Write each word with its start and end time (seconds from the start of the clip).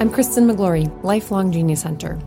I'm 0.00 0.10
Kristen 0.10 0.46
Miglore, 0.46 0.90
lifelong 1.04 1.52
genius 1.52 1.82
hunter. 1.82 2.18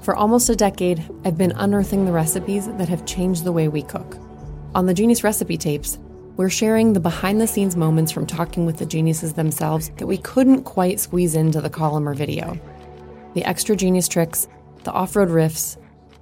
For 0.00 0.16
almost 0.16 0.48
a 0.48 0.56
decade, 0.56 1.06
I've 1.26 1.36
been 1.36 1.52
unearthing 1.52 2.06
the 2.06 2.12
recipes 2.12 2.66
that 2.66 2.88
have 2.88 3.04
changed 3.04 3.44
the 3.44 3.52
way 3.52 3.68
we 3.68 3.82
cook. 3.82 4.16
On 4.74 4.86
the 4.86 4.94
Genius 4.94 5.22
Recipe 5.22 5.58
Tapes, 5.58 5.98
we're 6.38 6.48
sharing 6.48 6.94
the 6.94 7.00
behind 7.00 7.42
the 7.42 7.46
scenes 7.46 7.76
moments 7.76 8.10
from 8.10 8.26
talking 8.26 8.64
with 8.64 8.78
the 8.78 8.86
geniuses 8.86 9.34
themselves 9.34 9.90
that 9.98 10.06
we 10.06 10.16
couldn't 10.16 10.62
quite 10.62 10.98
squeeze 10.98 11.34
into 11.34 11.60
the 11.60 11.68
column 11.68 12.08
or 12.08 12.14
video. 12.14 12.58
The 13.34 13.44
extra 13.44 13.76
genius 13.76 14.08
tricks, 14.08 14.48
the 14.84 14.92
off 14.92 15.14
road 15.14 15.28
riffs, 15.28 15.76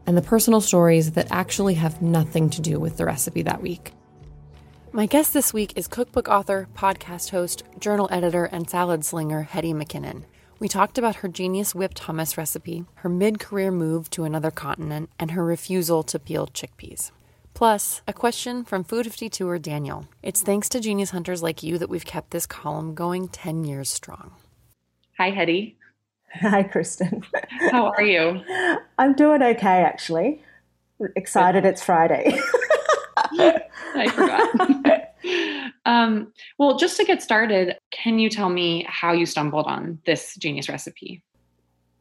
and 0.08 0.16
the 0.16 0.20
personal 0.20 0.60
stories 0.60 1.12
that 1.12 1.30
actually 1.30 1.74
have 1.74 2.02
nothing 2.02 2.50
to 2.50 2.60
do 2.60 2.80
with 2.80 2.96
the 2.96 3.04
recipe 3.04 3.42
that 3.42 3.62
week. 3.62 3.92
My 4.90 5.06
guest 5.06 5.32
this 5.32 5.54
week 5.54 5.74
is 5.76 5.86
cookbook 5.86 6.28
author, 6.28 6.66
podcast 6.74 7.30
host, 7.30 7.62
journal 7.78 8.08
editor, 8.10 8.46
and 8.46 8.68
salad 8.68 9.04
slinger 9.04 9.42
Hetty 9.42 9.74
McKinnon. 9.74 10.24
We 10.62 10.68
talked 10.68 10.96
about 10.96 11.16
her 11.16 11.28
genius 11.28 11.74
whipped 11.74 12.02
hummus 12.02 12.36
recipe, 12.36 12.84
her 12.94 13.08
mid 13.08 13.40
career 13.40 13.72
move 13.72 14.08
to 14.10 14.22
another 14.22 14.52
continent, 14.52 15.10
and 15.18 15.32
her 15.32 15.44
refusal 15.44 16.04
to 16.04 16.20
peel 16.20 16.46
chickpeas. 16.46 17.10
Plus, 17.52 18.00
a 18.06 18.12
question 18.12 18.62
from 18.62 18.84
Food 18.84 19.06
52er 19.06 19.60
Daniel. 19.60 20.06
It's 20.22 20.40
thanks 20.40 20.68
to 20.68 20.78
genius 20.78 21.10
hunters 21.10 21.42
like 21.42 21.64
you 21.64 21.78
that 21.78 21.88
we've 21.88 22.04
kept 22.04 22.30
this 22.30 22.46
column 22.46 22.94
going 22.94 23.26
10 23.26 23.64
years 23.64 23.90
strong. 23.90 24.36
Hi, 25.18 25.30
Hetty. 25.30 25.78
Hi, 26.34 26.62
Kristen. 26.62 27.24
How 27.72 27.86
are 27.86 28.04
you? 28.04 28.40
I'm 28.98 29.14
doing 29.14 29.42
okay, 29.42 29.82
actually. 29.82 30.44
Excited 31.16 31.64
it's 31.64 31.82
Friday. 31.82 32.38
I 33.32 34.08
forgot. 34.14 35.00
um, 35.84 36.32
well, 36.58 36.78
just 36.78 36.96
to 36.98 37.04
get 37.04 37.22
started, 37.22 37.76
can 37.90 38.18
you 38.18 38.30
tell 38.30 38.48
me 38.48 38.86
how 38.88 39.12
you 39.12 39.26
stumbled 39.26 39.66
on 39.66 39.98
this 40.06 40.36
genius 40.36 40.68
recipe? 40.68 41.22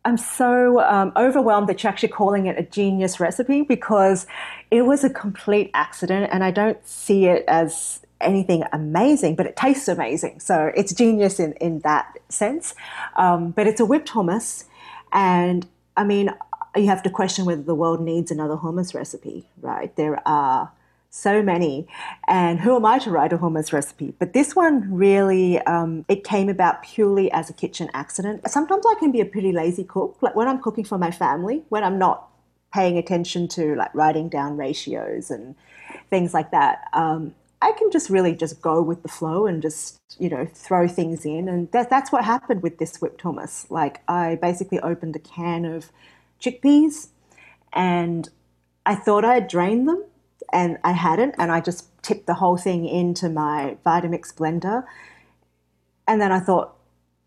I'm 0.03 0.17
so 0.17 0.81
um, 0.81 1.13
overwhelmed 1.15 1.69
that 1.69 1.83
you're 1.83 1.91
actually 1.91 2.09
calling 2.09 2.47
it 2.47 2.57
a 2.57 2.63
genius 2.63 3.19
recipe 3.19 3.61
because 3.61 4.25
it 4.71 4.83
was 4.83 5.03
a 5.03 5.09
complete 5.09 5.69
accident 5.73 6.29
and 6.33 6.43
I 6.43 6.49
don't 6.49 6.85
see 6.87 7.25
it 7.25 7.43
as 7.47 7.99
anything 8.19 8.63
amazing, 8.73 9.35
but 9.35 9.45
it 9.45 9.55
tastes 9.55 9.87
amazing. 9.87 10.39
So 10.39 10.71
it's 10.75 10.93
genius 10.93 11.39
in, 11.39 11.53
in 11.53 11.79
that 11.79 12.17
sense. 12.29 12.73
Um, 13.15 13.51
but 13.51 13.67
it's 13.67 13.79
a 13.79 13.85
whipped 13.85 14.09
hummus. 14.09 14.65
And 15.11 15.67
I 15.97 16.03
mean, 16.03 16.31
you 16.75 16.87
have 16.87 17.03
to 17.03 17.09
question 17.09 17.45
whether 17.45 17.61
the 17.61 17.75
world 17.75 18.01
needs 18.01 18.31
another 18.31 18.55
hummus 18.55 18.95
recipe, 18.95 19.45
right? 19.61 19.95
There 19.95 20.25
are 20.27 20.71
so 21.11 21.43
many. 21.43 21.87
And 22.27 22.59
who 22.61 22.75
am 22.75 22.85
I 22.85 22.97
to 22.99 23.11
write 23.11 23.33
a 23.33 23.37
hummus 23.37 23.71
recipe? 23.71 24.15
But 24.17 24.33
this 24.33 24.55
one 24.55 24.91
really, 24.91 25.59
um, 25.59 26.05
it 26.07 26.23
came 26.23 26.49
about 26.49 26.81
purely 26.81 27.31
as 27.31 27.49
a 27.49 27.53
kitchen 27.53 27.89
accident. 27.93 28.49
Sometimes 28.49 28.85
I 28.85 28.95
can 28.97 29.11
be 29.11 29.21
a 29.21 29.25
pretty 29.25 29.51
lazy 29.51 29.83
cook. 29.83 30.17
Like 30.21 30.35
when 30.35 30.47
I'm 30.47 30.61
cooking 30.61 30.85
for 30.85 30.97
my 30.97 31.11
family, 31.11 31.63
when 31.69 31.83
I'm 31.83 31.99
not 31.99 32.29
paying 32.73 32.97
attention 32.97 33.47
to 33.49 33.75
like 33.75 33.93
writing 33.93 34.29
down 34.29 34.57
ratios 34.57 35.29
and 35.29 35.55
things 36.09 36.33
like 36.33 36.51
that. 36.51 36.87
Um, 36.93 37.35
I 37.61 37.73
can 37.73 37.91
just 37.91 38.09
really 38.09 38.33
just 38.33 38.61
go 38.61 38.81
with 38.81 39.03
the 39.03 39.09
flow 39.09 39.45
and 39.45 39.61
just 39.61 39.99
you 40.17 40.29
know 40.29 40.47
throw 40.51 40.87
things 40.87 41.25
in, 41.25 41.47
and 41.47 41.71
that, 41.73 41.89
that's 41.89 42.11
what 42.11 42.25
happened 42.25 42.63
with 42.63 42.79
this 42.79 42.97
whipped 43.01 43.21
hummus. 43.21 43.69
Like 43.69 44.01
I 44.07 44.35
basically 44.41 44.79
opened 44.79 45.15
a 45.15 45.19
can 45.19 45.65
of 45.65 45.91
chickpeas, 46.41 47.09
and 47.71 48.29
I 48.85 48.95
thought 48.95 49.23
i 49.23 49.35
had 49.35 49.47
drained 49.47 49.87
them, 49.87 50.03
and 50.53 50.77
I 50.83 50.91
hadn't, 50.91 51.35
and 51.37 51.51
I 51.51 51.61
just 51.61 51.87
tipped 52.03 52.27
the 52.27 52.35
whole 52.35 52.57
thing 52.57 52.87
into 52.87 53.29
my 53.29 53.77
Vitamix 53.85 54.33
blender. 54.33 54.83
And 56.07 56.21
then 56.21 56.31
I 56.31 56.39
thought, 56.39 56.75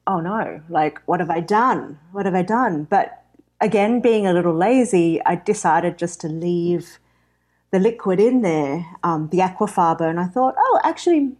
oh 0.06 0.20
no, 0.20 0.60
like, 0.68 1.00
what 1.06 1.20
have 1.20 1.30
I 1.30 1.40
done? 1.40 1.98
What 2.12 2.26
have 2.26 2.34
I 2.34 2.42
done? 2.42 2.84
But 2.84 3.24
again, 3.60 4.00
being 4.00 4.26
a 4.26 4.32
little 4.32 4.54
lazy, 4.54 5.20
I 5.24 5.36
decided 5.36 5.98
just 5.98 6.20
to 6.22 6.28
leave 6.28 6.98
the 7.70 7.78
liquid 7.78 8.20
in 8.20 8.42
there, 8.42 8.86
um, 9.02 9.28
the 9.30 9.38
aquafaba, 9.38 10.02
and 10.02 10.20
I 10.20 10.26
thought, 10.26 10.54
oh, 10.56 10.80
actually, 10.84 11.32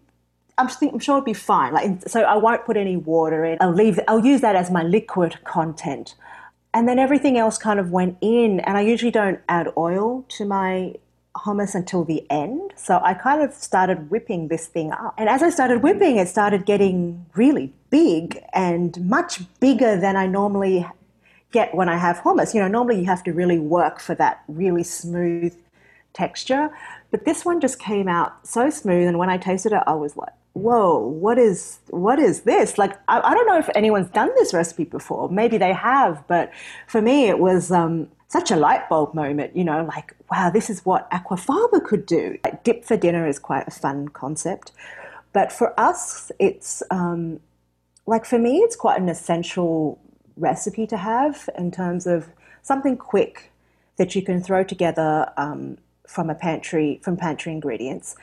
I'm, 0.59 0.69
think, 0.69 0.93
I'm 0.93 0.99
sure 0.99 1.19
it'll 1.19 1.25
be 1.25 1.33
fine. 1.33 1.73
Like, 1.73 2.09
so 2.09 2.23
I 2.23 2.37
won't 2.37 2.65
put 2.65 2.77
any 2.77 2.97
water 2.97 3.45
in. 3.45 3.59
I'll 3.61 3.73
leave. 3.73 4.01
I'll 4.09 4.25
use 4.25 4.41
that 4.41 4.57
as 4.57 4.71
my 4.71 4.83
liquid 4.83 5.39
content, 5.45 6.17
and 6.73 6.89
then 6.89 6.99
everything 6.99 7.39
else 7.39 7.59
kind 7.59 7.79
of 7.79 7.91
went 7.91 8.17
in. 8.21 8.61
And 8.61 8.77
I 8.77 8.81
usually 8.81 9.13
don't 9.13 9.41
add 9.49 9.69
oil 9.77 10.25
to 10.31 10.45
my 10.45 10.95
hummus 11.37 11.75
until 11.75 12.05
the 12.05 12.25
end. 12.31 12.73
So 12.77 13.01
I 13.03 13.15
kind 13.15 13.43
of 13.43 13.53
started 13.53 14.11
whipping 14.11 14.49
this 14.49 14.67
thing 14.67 14.93
up. 14.93 15.15
And 15.19 15.29
as 15.29 15.43
I 15.43 15.51
started 15.51 15.83
whipping, 15.83 16.17
it 16.17 16.29
started 16.29 16.65
getting 16.65 17.27
really 17.35 17.73
big 17.91 18.43
and 18.53 18.99
much 19.09 19.43
bigger 19.61 19.99
than 19.99 20.17
I 20.17 20.27
normally 20.27 20.87
get 21.51 21.75
when 21.75 21.89
I 21.89 21.97
have 21.97 22.19
hummus. 22.19 22.55
You 22.55 22.61
know, 22.61 22.69
normally 22.69 23.01
you 23.01 23.07
have 23.07 23.25
to 23.25 23.33
really 23.33 23.59
work 23.59 24.01
for 24.01 24.15
that 24.17 24.43
really 24.49 24.83
smooth 24.83 25.55
texture. 26.13 26.71
But 27.11 27.25
this 27.25 27.45
one 27.45 27.61
just 27.61 27.79
came 27.79 28.09
out 28.09 28.47
so 28.47 28.71
smooth. 28.71 29.07
And 29.09 29.19
when 29.19 29.31
I 29.31 29.37
tasted 29.37 29.73
it, 29.73 29.83
I 29.87 29.95
was 29.95 30.17
like, 30.17 30.33
whoa, 30.55 30.99
what 30.99 31.37
is 31.37 31.79
what 31.91 32.19
is 32.19 32.43
this? 32.43 32.79
Like, 32.79 32.97
I, 33.09 33.21
I 33.21 33.35
don't 33.35 33.47
know 33.47 33.59
if 33.59 33.69
anyone's 33.75 34.09
done 34.09 34.31
this 34.37 34.55
recipe 34.55 34.85
before. 34.85 35.29
Maybe 35.29 35.59
they 35.59 35.73
have, 35.73 36.25
but 36.29 36.53
for 36.87 37.03
me, 37.03 37.29
it 37.29 37.39
was 37.39 37.71
um, 37.71 38.09
such 38.35 38.51
a 38.51 38.57
light 38.57 38.89
bulb 38.89 39.15
moment, 39.15 39.55
you 39.55 39.63
know, 39.63 39.85
like, 39.85 40.13
wow, 40.29 40.51
this 40.51 40.69
is 40.69 40.85
what 40.85 41.09
aquafaba 41.13 41.81
could 41.85 42.05
do. 42.05 42.37
Like, 42.43 42.65
dip 42.65 42.85
for 42.85 42.97
dinner 42.97 43.29
is 43.29 43.39
quite 43.39 43.69
a 43.69 43.71
fun 43.71 44.09
concept. 44.09 44.73
But 45.33 45.53
for 45.53 45.69
us, 45.79 46.33
it's 46.41 46.83
um, 46.91 47.39
like 48.07 48.25
for 48.25 48.41
me, 48.41 48.59
it's 48.59 48.75
quite 48.75 49.01
an 49.01 49.09
essential 49.09 50.01
recipe 50.37 50.85
to 50.89 50.97
have 50.97 51.49
in 51.57 51.71
terms 51.71 52.09
of 52.09 52.27
something 52.63 52.97
quick 52.97 53.53
that 53.99 54.17
you 54.17 54.23
can 54.23 54.43
throw 54.43 54.65
together 54.65 55.31
um, 55.37 55.79
from 56.05 56.29
a 56.29 56.35
pantry, 56.35 56.99
from 57.05 57.17
pantry 57.17 57.53
ingredients. 57.53 58.17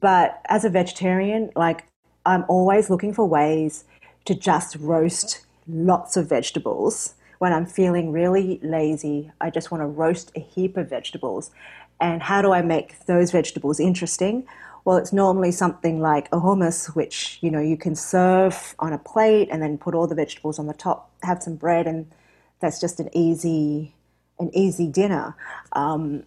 But 0.00 0.40
as 0.48 0.64
a 0.64 0.70
vegetarian, 0.70 1.52
like, 1.54 1.84
I'm 2.26 2.44
always 2.48 2.90
looking 2.90 3.14
for 3.14 3.26
ways 3.28 3.84
to 4.24 4.34
just 4.34 4.74
roast 4.74 5.46
lots 5.68 6.16
of 6.16 6.28
vegetables 6.28 7.14
when 7.42 7.52
I'm 7.52 7.66
feeling 7.66 8.12
really 8.12 8.60
lazy, 8.62 9.32
I 9.40 9.50
just 9.50 9.72
want 9.72 9.82
to 9.82 9.86
roast 9.86 10.30
a 10.36 10.38
heap 10.38 10.76
of 10.76 10.88
vegetables. 10.88 11.50
And 12.00 12.22
how 12.22 12.40
do 12.40 12.52
I 12.52 12.62
make 12.62 13.04
those 13.06 13.32
vegetables 13.32 13.80
interesting? 13.80 14.46
Well, 14.84 14.96
it's 14.96 15.12
normally 15.12 15.50
something 15.50 16.00
like 16.00 16.28
a 16.28 16.36
hummus, 16.36 16.94
which 16.94 17.38
you 17.40 17.50
know 17.50 17.58
you 17.58 17.76
can 17.76 17.96
serve 17.96 18.76
on 18.78 18.92
a 18.92 18.98
plate 18.98 19.48
and 19.50 19.60
then 19.60 19.76
put 19.76 19.92
all 19.92 20.06
the 20.06 20.14
vegetables 20.14 20.60
on 20.60 20.68
the 20.68 20.72
top, 20.72 21.10
have 21.24 21.42
some 21.42 21.56
bread, 21.56 21.88
and 21.88 22.06
that's 22.60 22.80
just 22.80 23.00
an 23.00 23.08
easy, 23.12 23.92
an 24.38 24.48
easy 24.54 24.86
dinner. 24.86 25.34
Um, 25.72 26.22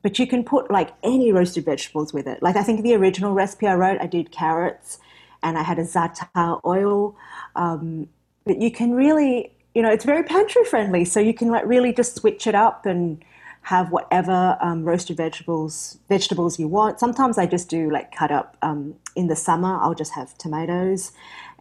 but 0.00 0.20
you 0.20 0.28
can 0.28 0.44
put 0.44 0.70
like 0.70 0.90
any 1.02 1.32
roasted 1.32 1.64
vegetables 1.64 2.12
with 2.12 2.28
it. 2.28 2.40
Like 2.40 2.54
I 2.54 2.62
think 2.62 2.84
the 2.84 2.94
original 2.94 3.34
recipe 3.34 3.66
I 3.66 3.74
wrote, 3.74 4.00
I 4.00 4.06
did 4.06 4.30
carrots, 4.30 5.00
and 5.42 5.58
I 5.58 5.64
had 5.64 5.80
a 5.80 5.82
za'atar 5.82 6.60
oil. 6.64 7.16
Um, 7.56 8.08
but 8.44 8.60
you 8.60 8.70
can 8.70 8.92
really 8.92 9.52
you 9.74 9.82
know, 9.82 9.90
it's 9.90 10.04
very 10.04 10.22
pantry 10.22 10.64
friendly. 10.64 11.04
So 11.04 11.20
you 11.20 11.34
can 11.34 11.48
like 11.48 11.64
really 11.66 11.92
just 11.92 12.16
switch 12.16 12.46
it 12.46 12.54
up 12.54 12.86
and 12.86 13.24
have 13.62 13.92
whatever 13.92 14.58
um, 14.60 14.84
roasted 14.84 15.16
vegetables 15.16 15.98
vegetables 16.08 16.58
you 16.58 16.68
want. 16.68 16.98
Sometimes 16.98 17.38
I 17.38 17.46
just 17.46 17.68
do 17.68 17.90
like 17.90 18.12
cut 18.12 18.30
up 18.30 18.56
um, 18.62 18.94
in 19.14 19.28
the 19.28 19.36
summer. 19.36 19.78
I'll 19.80 19.94
just 19.94 20.12
have 20.14 20.36
tomatoes 20.36 21.12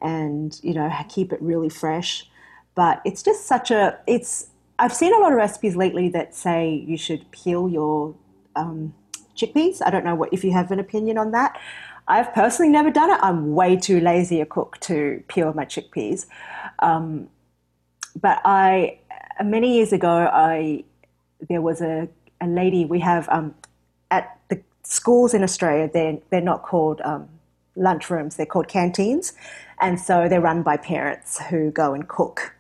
and 0.02 0.60
you 0.64 0.74
know 0.74 0.92
keep 1.10 1.32
it 1.32 1.42
really 1.42 1.70
fresh. 1.70 2.28
But 2.76 3.02
it's 3.06 3.24
just 3.24 3.46
such 3.46 3.72
a 3.72 4.00
it's. 4.08 4.48
I've 4.80 4.94
seen 4.94 5.14
a 5.14 5.20
lot 5.20 5.32
of 5.32 5.38
recipes 5.38 5.76
lately 5.76 6.10
that 6.10 6.34
say 6.34 6.84
you 6.88 6.98
should 6.98 7.30
peel 7.32 7.70
your 7.70 8.16
um, 8.56 8.96
chickpeas. 9.36 9.80
I 9.86 9.92
don't 9.92 10.04
know 10.04 10.16
what 10.16 10.34
if 10.34 10.44
you 10.44 10.52
have 10.54 10.72
an 10.72 10.80
opinion 10.80 11.20
on 11.20 11.32
that. 11.32 11.60
I've 12.08 12.34
personally 12.34 12.72
never 12.72 12.90
done 12.90 13.12
it. 13.12 13.20
I'm 13.22 13.54
way 13.54 13.76
too 13.76 14.00
lazy 14.00 14.42
a 14.42 14.46
cook 14.46 14.80
to 14.82 15.24
peel 15.28 15.54
my 15.54 15.66
chickpeas. 15.66 16.26
Um, 16.80 17.30
but 18.20 18.42
I 18.46 19.00
many 19.44 19.76
years 19.76 19.94
ago, 19.94 20.30
I 20.32 20.84
there 21.50 21.62
was 21.62 21.82
a, 21.82 22.08
a 22.40 22.48
lady 22.48 22.86
we 22.86 23.00
have 23.00 23.28
um, 23.30 23.56
at 24.10 24.40
the 24.50 24.62
schools 24.84 25.34
in 25.34 25.44
Australia. 25.44 25.90
They're 25.92 26.18
they're 26.30 26.42
not 26.42 26.64
called 26.64 27.02
um, 27.04 27.30
lunchrooms; 27.78 28.36
they're 28.36 28.46
called 28.46 28.68
canteens, 28.68 29.34
and 29.80 30.00
so 30.00 30.28
they're 30.28 30.42
run 30.42 30.64
by 30.64 30.78
parents 30.78 31.40
who 31.50 31.72
go 31.72 31.94
and 31.94 32.08
cook 32.08 32.56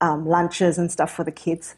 um, 0.00 0.26
lunches 0.26 0.78
and 0.78 0.90
stuff 0.90 1.12
for 1.12 1.24
the 1.24 1.32
kids. 1.32 1.74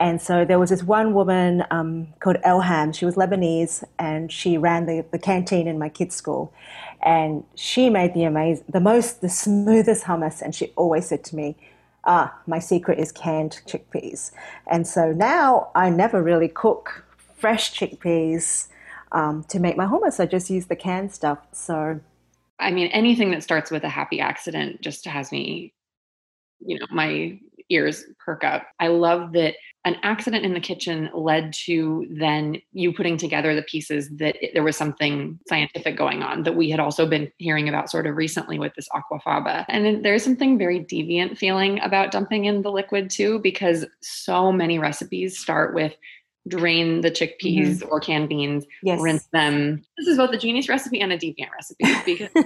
And 0.00 0.20
so 0.20 0.44
there 0.44 0.58
was 0.58 0.70
this 0.70 0.82
one 0.82 1.14
woman 1.14 1.64
um, 1.70 2.08
called 2.18 2.36
Elham. 2.44 2.92
She 2.92 3.04
was 3.04 3.14
Lebanese, 3.14 3.84
and 3.98 4.32
she 4.32 4.58
ran 4.58 4.86
the, 4.86 5.04
the 5.12 5.18
canteen 5.18 5.68
in 5.68 5.78
my 5.78 5.88
kids' 5.88 6.16
school. 6.16 6.52
And 7.00 7.44
she 7.54 7.88
made 7.88 8.12
the 8.12 8.24
amazing, 8.24 8.64
the 8.68 8.80
most, 8.80 9.20
the 9.20 9.28
smoothest 9.28 10.04
hummus. 10.04 10.42
And 10.42 10.54
she 10.54 10.72
always 10.76 11.06
said 11.06 11.22
to 11.24 11.36
me, 11.36 11.56
ah, 12.04 12.36
my 12.46 12.58
secret 12.58 12.98
is 12.98 13.12
canned 13.12 13.60
chickpeas. 13.66 14.32
And 14.66 14.86
so 14.86 15.12
now 15.12 15.70
I 15.74 15.90
never 15.90 16.22
really 16.22 16.48
cook 16.48 17.04
fresh 17.36 17.72
chickpeas 17.72 18.68
um, 19.12 19.44
to 19.44 19.58
make 19.58 19.76
my 19.76 19.86
hummus. 19.86 20.20
I 20.20 20.26
just 20.26 20.50
use 20.50 20.66
the 20.66 20.76
canned 20.76 21.12
stuff. 21.12 21.38
So, 21.52 22.00
I 22.58 22.70
mean, 22.70 22.88
anything 22.88 23.30
that 23.32 23.42
starts 23.42 23.70
with 23.70 23.84
a 23.84 23.88
happy 23.88 24.20
accident 24.20 24.80
just 24.80 25.04
has 25.06 25.32
me, 25.32 25.74
you 26.60 26.78
know, 26.78 26.86
my 26.90 27.38
ears 27.72 28.04
perk 28.24 28.44
up. 28.44 28.66
I 28.80 28.88
love 28.88 29.32
that 29.32 29.54
an 29.84 29.96
accident 30.02 30.44
in 30.44 30.54
the 30.54 30.60
kitchen 30.60 31.10
led 31.12 31.52
to 31.52 32.06
then 32.08 32.60
you 32.72 32.92
putting 32.92 33.16
together 33.16 33.54
the 33.54 33.62
pieces 33.62 34.08
that 34.10 34.36
it, 34.40 34.52
there 34.54 34.62
was 34.62 34.76
something 34.76 35.38
scientific 35.48 35.96
going 35.96 36.22
on 36.22 36.44
that 36.44 36.54
we 36.54 36.70
had 36.70 36.78
also 36.78 37.04
been 37.04 37.30
hearing 37.38 37.68
about 37.68 37.90
sort 37.90 38.06
of 38.06 38.16
recently 38.16 38.58
with 38.58 38.72
this 38.76 38.88
aquafaba. 38.90 39.64
And 39.68 40.04
there's 40.04 40.22
something 40.22 40.56
very 40.56 40.80
deviant 40.80 41.36
feeling 41.36 41.80
about 41.80 42.12
dumping 42.12 42.44
in 42.44 42.62
the 42.62 42.70
liquid 42.70 43.10
too, 43.10 43.40
because 43.40 43.84
so 44.00 44.52
many 44.52 44.78
recipes 44.78 45.38
start 45.38 45.74
with 45.74 45.96
drain 46.48 47.00
the 47.00 47.10
chickpeas 47.10 47.78
mm-hmm. 47.78 47.88
or 47.90 48.00
canned 48.00 48.28
beans, 48.28 48.64
yes. 48.82 49.00
rinse 49.00 49.26
them. 49.32 49.82
This 49.96 50.08
is 50.08 50.16
both 50.16 50.30
a 50.30 50.38
genius 50.38 50.68
recipe 50.68 51.00
and 51.00 51.12
a 51.12 51.18
deviant 51.18 51.50
recipe 51.52 51.86
because 52.04 52.30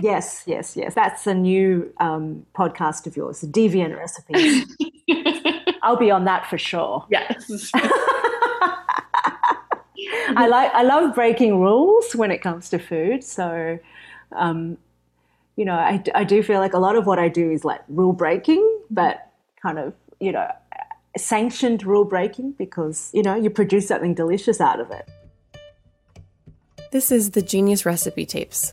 yes, 0.00 0.42
yes, 0.46 0.76
yes. 0.76 0.94
That's 0.94 1.26
a 1.26 1.34
new 1.34 1.92
um, 1.98 2.46
podcast 2.54 3.06
of 3.06 3.16
yours, 3.16 3.42
deviant 3.42 3.96
recipes. 3.96 4.76
I'll 5.82 5.96
be 5.96 6.10
on 6.10 6.24
that 6.24 6.46
for 6.46 6.58
sure. 6.58 7.06
Yes. 7.10 7.70
I 10.36 10.46
like 10.46 10.72
I 10.72 10.82
love 10.82 11.14
breaking 11.14 11.60
rules 11.60 12.14
when 12.14 12.30
it 12.30 12.38
comes 12.38 12.70
to 12.70 12.78
food. 12.78 13.24
So, 13.24 13.78
um, 14.32 14.78
you 15.56 15.64
know, 15.64 15.74
I, 15.74 16.02
I 16.14 16.24
do 16.24 16.42
feel 16.42 16.60
like 16.60 16.72
a 16.72 16.78
lot 16.78 16.96
of 16.96 17.06
what 17.06 17.18
I 17.18 17.28
do 17.28 17.50
is 17.50 17.64
like 17.64 17.82
rule 17.88 18.12
breaking, 18.12 18.80
but 18.90 19.30
kind 19.60 19.78
of 19.78 19.94
you 20.20 20.32
know 20.32 20.48
sanctioned 21.16 21.84
rule 21.84 22.04
breaking 22.04 22.52
because 22.52 23.10
you 23.12 23.22
know 23.22 23.34
you 23.34 23.50
produce 23.50 23.88
something 23.88 24.14
delicious 24.14 24.60
out 24.60 24.80
of 24.80 24.90
it. 24.90 25.08
This 26.92 27.12
is 27.12 27.30
the 27.30 27.42
Genius 27.42 27.86
Recipe 27.86 28.26
Tapes. 28.26 28.72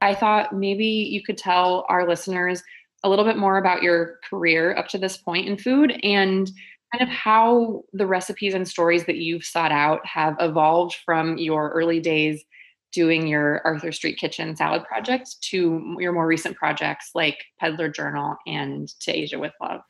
I 0.00 0.14
thought 0.14 0.54
maybe 0.54 0.86
you 0.86 1.22
could 1.22 1.38
tell 1.38 1.84
our 1.88 2.08
listeners 2.08 2.62
a 3.02 3.08
little 3.08 3.24
bit 3.24 3.36
more 3.36 3.58
about 3.58 3.82
your 3.82 4.18
career 4.28 4.76
up 4.76 4.88
to 4.88 4.98
this 4.98 5.16
point 5.16 5.48
in 5.48 5.56
food 5.56 5.98
and 6.02 6.50
kind 6.92 7.08
of 7.08 7.08
how 7.08 7.82
the 7.92 8.06
recipes 8.06 8.54
and 8.54 8.66
stories 8.66 9.04
that 9.06 9.16
you've 9.16 9.44
sought 9.44 9.72
out 9.72 10.04
have 10.04 10.36
evolved 10.40 10.96
from 11.04 11.38
your 11.38 11.70
early 11.70 12.00
days 12.00 12.44
doing 12.92 13.26
your 13.26 13.60
Arthur 13.64 13.92
Street 13.92 14.18
Kitchen 14.18 14.56
salad 14.56 14.82
project 14.84 15.40
to 15.42 15.96
your 15.98 16.12
more 16.12 16.26
recent 16.26 16.56
projects 16.56 17.10
like 17.14 17.38
Peddler 17.60 17.88
Journal 17.88 18.36
and 18.46 18.88
To 19.00 19.16
Asia 19.16 19.38
with 19.38 19.52
Love. 19.60 19.82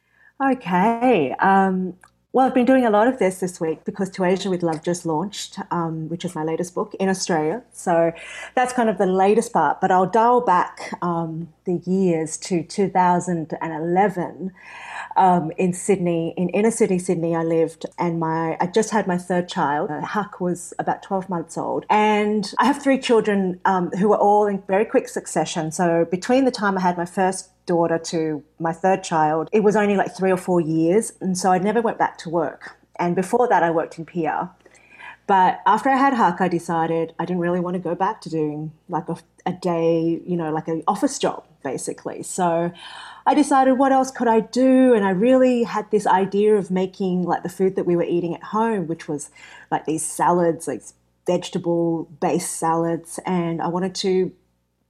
Okay. 0.43 1.35
Um, 1.39 1.95
well, 2.33 2.47
I've 2.47 2.55
been 2.55 2.67
doing 2.67 2.87
a 2.87 2.91
lot 2.91 3.09
of 3.09 3.19
this 3.19 3.41
this 3.41 3.61
week 3.61 3.85
because 3.85 4.09
To 4.11 4.23
Asia 4.25 4.51
with 4.51 4.63
Love 4.63 4.85
just 4.85 5.05
launched, 5.05 5.59
um, 5.73 6.09
which 6.09 6.25
is 6.25 6.33
my 6.33 6.45
latest 6.45 6.77
book 6.77 6.95
in 7.01 7.09
Australia. 7.09 7.65
So 7.73 8.13
that's 8.55 8.73
kind 8.73 8.89
of 8.89 8.99
the 8.99 9.07
latest 9.07 9.53
part. 9.53 9.81
But 9.81 9.91
I'll 9.91 10.07
dial 10.07 10.41
back 10.41 10.95
um, 11.03 11.53
the 11.65 11.83
years 11.85 12.37
to 12.39 12.63
2011 12.63 14.53
um, 15.17 15.51
in 15.59 15.73
Sydney, 15.73 16.33
in 16.37 16.51
inner 16.51 16.71
city 16.71 17.01
Sydney. 17.01 17.35
I 17.35 17.43
lived, 17.43 17.87
and 17.99 18.21
my 18.21 18.57
I 18.61 18.69
just 18.69 18.91
had 18.91 19.09
my 19.09 19.19
third 19.19 19.49
child. 19.49 19.91
Uh, 19.91 20.01
Huck 20.01 20.41
was 20.41 20.73
about 20.79 21.03
12 21.03 21.29
months 21.29 21.59
old, 21.59 21.85
and 21.91 22.55
I 22.61 22.67
have 22.67 22.81
three 22.81 23.01
children 23.01 23.59
um, 23.65 23.91
who 23.99 24.09
were 24.09 24.19
all 24.19 24.47
in 24.47 24.63
very 24.69 24.85
quick 24.85 25.09
succession. 25.09 25.73
So 25.73 26.05
between 26.05 26.45
the 26.45 26.53
time 26.53 26.79
I 26.79 26.83
had 26.83 26.97
my 26.97 27.07
first 27.07 27.51
daughter 27.71 27.99
to 27.99 28.43
my 28.59 28.73
third 28.73 29.05
child, 29.05 29.49
it 29.53 29.61
was 29.61 29.77
only 29.77 29.97
like 29.97 30.13
three 30.17 30.33
or 30.33 30.37
four 30.37 30.61
years. 30.61 31.13
And 31.21 31.39
so 31.39 31.53
I 31.53 31.59
never 31.59 31.81
went 31.81 31.99
back 31.99 32.19
to 32.19 32.29
work. 32.29 32.77
And 32.99 33.15
before 33.15 33.47
that, 33.49 33.63
I 33.63 33.71
worked 33.71 33.97
in 33.97 34.05
PR. 34.05 34.43
But 35.29 35.61
after 35.65 35.89
I 35.89 35.97
had 35.97 36.15
Huck, 36.15 36.41
I 36.41 36.49
decided 36.49 37.15
I 37.21 37.25
didn't 37.25 37.41
really 37.47 37.61
want 37.61 37.75
to 37.75 37.81
go 37.91 37.95
back 37.95 38.21
to 38.23 38.29
doing 38.29 38.73
like 38.89 39.09
a, 39.09 39.17
a 39.47 39.53
day, 39.53 40.21
you 40.27 40.37
know, 40.37 40.51
like 40.51 40.67
an 40.67 40.83
office 40.89 41.17
job, 41.17 41.45
basically. 41.63 42.25
So 42.25 42.73
I 43.25 43.35
decided 43.35 43.75
what 43.75 43.93
else 43.93 44.11
could 44.11 44.27
I 44.27 44.41
do? 44.41 44.93
And 44.93 45.05
I 45.05 45.11
really 45.11 45.63
had 45.63 45.89
this 45.93 46.09
idea 46.09 46.57
of 46.57 46.73
making 46.73 47.23
like 47.23 47.45
the 47.45 47.49
food 47.49 47.77
that 47.77 47.87
we 47.87 47.95
were 47.95 48.09
eating 48.17 48.35
at 48.35 48.43
home, 48.43 48.89
which 48.89 49.07
was 49.07 49.31
like 49.71 49.87
these 49.87 50.05
salads, 50.05 50.67
like 50.67 50.83
vegetable 51.25 52.09
based 52.21 52.57
salads. 52.57 53.21
And 53.25 53.63
I 53.63 53.69
wanted 53.69 53.95
to 54.07 54.33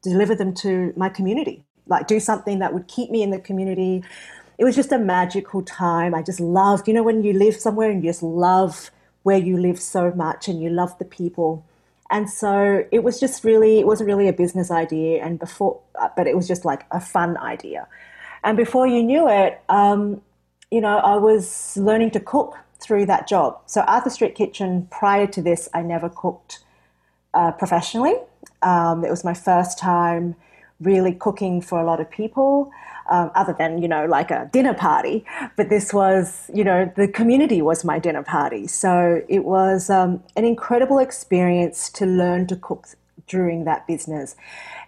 deliver 0.02 0.34
them 0.34 0.54
to 0.54 0.94
my 0.96 1.10
community 1.10 1.66
like 1.90 2.06
do 2.06 2.20
something 2.20 2.60
that 2.60 2.72
would 2.72 2.88
keep 2.88 3.10
me 3.10 3.22
in 3.22 3.30
the 3.30 3.38
community. 3.38 4.02
It 4.56 4.64
was 4.64 4.76
just 4.76 4.92
a 4.92 4.98
magical 4.98 5.62
time. 5.62 6.14
I 6.14 6.22
just 6.22 6.40
loved, 6.40 6.88
you 6.88 6.94
know, 6.94 7.02
when 7.02 7.22
you 7.22 7.32
live 7.32 7.56
somewhere 7.56 7.90
and 7.90 8.02
you 8.02 8.10
just 8.10 8.22
love 8.22 8.90
where 9.22 9.38
you 9.38 9.58
live 9.58 9.78
so 9.78 10.12
much 10.12 10.48
and 10.48 10.62
you 10.62 10.70
love 10.70 10.98
the 10.98 11.04
people. 11.04 11.64
And 12.10 12.28
so 12.28 12.84
it 12.90 13.04
was 13.04 13.20
just 13.20 13.44
really, 13.44 13.78
it 13.78 13.86
wasn't 13.86 14.08
really 14.08 14.28
a 14.28 14.32
business 14.32 14.70
idea, 14.70 15.22
and 15.24 15.38
before, 15.38 15.80
but 16.16 16.26
it 16.26 16.36
was 16.36 16.48
just 16.48 16.64
like 16.64 16.84
a 16.90 17.00
fun 17.00 17.36
idea. 17.36 17.86
And 18.42 18.56
before 18.56 18.86
you 18.86 19.02
knew 19.02 19.28
it, 19.28 19.60
um, 19.68 20.20
you 20.70 20.80
know, 20.80 20.98
I 20.98 21.16
was 21.16 21.76
learning 21.76 22.10
to 22.12 22.20
cook 22.20 22.56
through 22.80 23.06
that 23.06 23.28
job. 23.28 23.60
So 23.66 23.82
Arthur 23.82 24.10
Street 24.10 24.34
Kitchen, 24.34 24.88
prior 24.90 25.26
to 25.28 25.42
this, 25.42 25.68
I 25.72 25.82
never 25.82 26.08
cooked 26.08 26.60
uh, 27.34 27.52
professionally. 27.52 28.14
Um, 28.62 29.04
it 29.04 29.10
was 29.10 29.22
my 29.22 29.34
first 29.34 29.78
time 29.78 30.34
really 30.80 31.12
cooking 31.12 31.60
for 31.60 31.80
a 31.80 31.84
lot 31.84 32.00
of 32.00 32.10
people, 32.10 32.70
um, 33.10 33.30
other 33.34 33.54
than, 33.58 33.82
you 33.82 33.88
know, 33.88 34.06
like 34.06 34.30
a 34.30 34.48
dinner 34.52 34.74
party. 34.74 35.24
But 35.56 35.68
this 35.68 35.92
was, 35.92 36.50
you 36.54 36.64
know, 36.64 36.90
the 36.96 37.08
community 37.08 37.60
was 37.60 37.84
my 37.84 37.98
dinner 37.98 38.22
party. 38.22 38.66
So 38.66 39.22
it 39.28 39.44
was 39.44 39.90
um, 39.90 40.22
an 40.36 40.44
incredible 40.44 40.98
experience 40.98 41.90
to 41.90 42.06
learn 42.06 42.46
to 42.48 42.56
cook 42.56 42.86
during 43.30 43.64
that 43.64 43.86
business. 43.86 44.36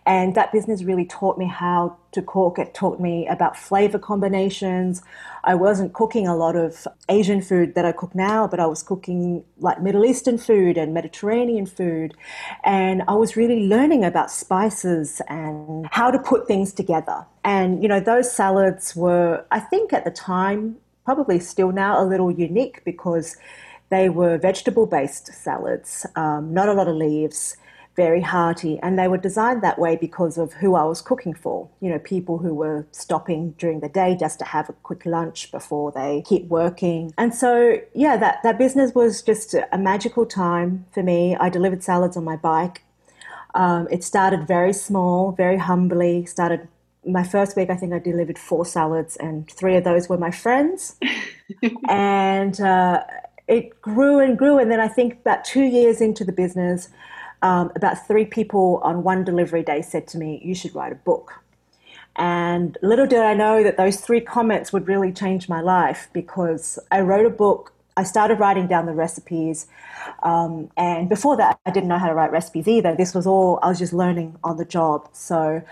And 0.04 0.34
that 0.34 0.50
business 0.50 0.82
really 0.82 1.04
taught 1.04 1.38
me 1.38 1.46
how 1.46 1.96
to 2.10 2.22
cook. 2.22 2.58
It 2.58 2.74
taught 2.74 2.98
me 2.98 3.28
about 3.28 3.56
flavor 3.56 4.00
combinations. 4.00 5.00
I 5.44 5.54
wasn't 5.54 5.92
cooking 5.92 6.26
a 6.26 6.36
lot 6.36 6.56
of 6.56 6.88
Asian 7.08 7.40
food 7.40 7.76
that 7.76 7.84
I 7.84 7.92
cook 7.92 8.12
now, 8.14 8.48
but 8.48 8.58
I 8.58 8.66
was 8.66 8.82
cooking 8.82 9.44
like 9.58 9.80
Middle 9.80 10.04
Eastern 10.04 10.38
food 10.38 10.76
and 10.76 10.92
Mediterranean 10.92 11.66
food. 11.66 12.14
And 12.64 13.02
I 13.06 13.14
was 13.14 13.36
really 13.36 13.68
learning 13.68 14.04
about 14.04 14.30
spices 14.30 15.22
and 15.28 15.86
how 15.92 16.10
to 16.10 16.18
put 16.18 16.48
things 16.48 16.72
together. 16.72 17.24
And, 17.44 17.80
you 17.80 17.88
know, 17.88 18.00
those 18.00 18.32
salads 18.32 18.96
were, 18.96 19.44
I 19.52 19.60
think 19.60 19.92
at 19.92 20.04
the 20.04 20.10
time, 20.10 20.78
probably 21.04 21.38
still 21.38 21.70
now 21.70 22.02
a 22.02 22.04
little 22.04 22.30
unique 22.30 22.84
because 22.84 23.36
they 23.90 24.08
were 24.08 24.38
vegetable 24.38 24.86
based 24.86 25.26
salads, 25.26 26.06
um, 26.16 26.52
not 26.52 26.68
a 26.68 26.72
lot 26.72 26.88
of 26.88 26.96
leaves 26.96 27.56
very 27.96 28.20
hearty. 28.20 28.78
And 28.82 28.98
they 28.98 29.08
were 29.08 29.18
designed 29.18 29.62
that 29.62 29.78
way 29.78 29.96
because 29.96 30.38
of 30.38 30.54
who 30.54 30.74
I 30.74 30.84
was 30.84 31.00
cooking 31.00 31.34
for. 31.34 31.68
You 31.80 31.90
know, 31.90 31.98
people 31.98 32.38
who 32.38 32.54
were 32.54 32.86
stopping 32.90 33.52
during 33.58 33.80
the 33.80 33.88
day 33.88 34.16
just 34.18 34.38
to 34.38 34.44
have 34.46 34.68
a 34.68 34.72
quick 34.72 35.04
lunch 35.04 35.50
before 35.50 35.92
they 35.92 36.22
keep 36.26 36.48
working. 36.48 37.12
And 37.18 37.34
so, 37.34 37.78
yeah, 37.94 38.16
that, 38.16 38.38
that 38.42 38.58
business 38.58 38.94
was 38.94 39.22
just 39.22 39.54
a 39.54 39.78
magical 39.78 40.26
time 40.26 40.86
for 40.92 41.02
me. 41.02 41.36
I 41.36 41.48
delivered 41.48 41.82
salads 41.82 42.16
on 42.16 42.24
my 42.24 42.36
bike. 42.36 42.82
Um, 43.54 43.86
it 43.90 44.02
started 44.02 44.46
very 44.46 44.72
small, 44.72 45.32
very 45.32 45.58
humbly, 45.58 46.24
started 46.24 46.68
my 47.04 47.24
first 47.24 47.56
week, 47.56 47.70
I 47.70 47.76
think 47.76 47.92
I 47.92 47.98
delivered 47.98 48.38
four 48.38 48.64
salads, 48.64 49.16
and 49.16 49.50
three 49.50 49.76
of 49.76 49.84
those 49.84 50.08
were 50.08 50.18
my 50.18 50.30
friends. 50.30 50.96
and 51.88 52.60
uh, 52.60 53.02
it 53.48 53.80
grew 53.80 54.20
and 54.20 54.38
grew. 54.38 54.58
And 54.58 54.70
then 54.70 54.80
I 54.80 54.88
think 54.88 55.14
about 55.20 55.44
two 55.44 55.64
years 55.64 56.00
into 56.00 56.24
the 56.24 56.32
business, 56.32 56.88
um, 57.42 57.72
about 57.76 58.06
three 58.06 58.24
people 58.24 58.80
on 58.82 59.02
one 59.02 59.24
delivery 59.24 59.62
day 59.62 59.82
said 59.82 60.06
to 60.08 60.18
me, 60.18 60.40
You 60.44 60.54
should 60.54 60.74
write 60.74 60.92
a 60.92 60.96
book. 60.96 61.42
And 62.16 62.76
little 62.82 63.06
did 63.06 63.20
I 63.20 63.34
know 63.34 63.62
that 63.62 63.76
those 63.76 64.00
three 64.00 64.20
comments 64.20 64.72
would 64.72 64.86
really 64.86 65.12
change 65.12 65.48
my 65.48 65.60
life 65.60 66.08
because 66.12 66.78
I 66.90 67.00
wrote 67.00 67.26
a 67.26 67.30
book. 67.30 67.72
I 67.96 68.04
started 68.04 68.38
writing 68.38 68.66
down 68.66 68.86
the 68.86 68.92
recipes. 68.92 69.66
Um, 70.22 70.70
and 70.76 71.08
before 71.08 71.36
that, 71.36 71.58
I 71.66 71.70
didn't 71.70 71.88
know 71.88 71.98
how 71.98 72.08
to 72.08 72.14
write 72.14 72.30
recipes 72.30 72.68
either. 72.68 72.94
This 72.94 73.14
was 73.14 73.26
all, 73.26 73.58
I 73.62 73.68
was 73.68 73.78
just 73.78 73.92
learning 73.92 74.36
on 74.44 74.56
the 74.56 74.64
job. 74.64 75.08
So 75.12 75.62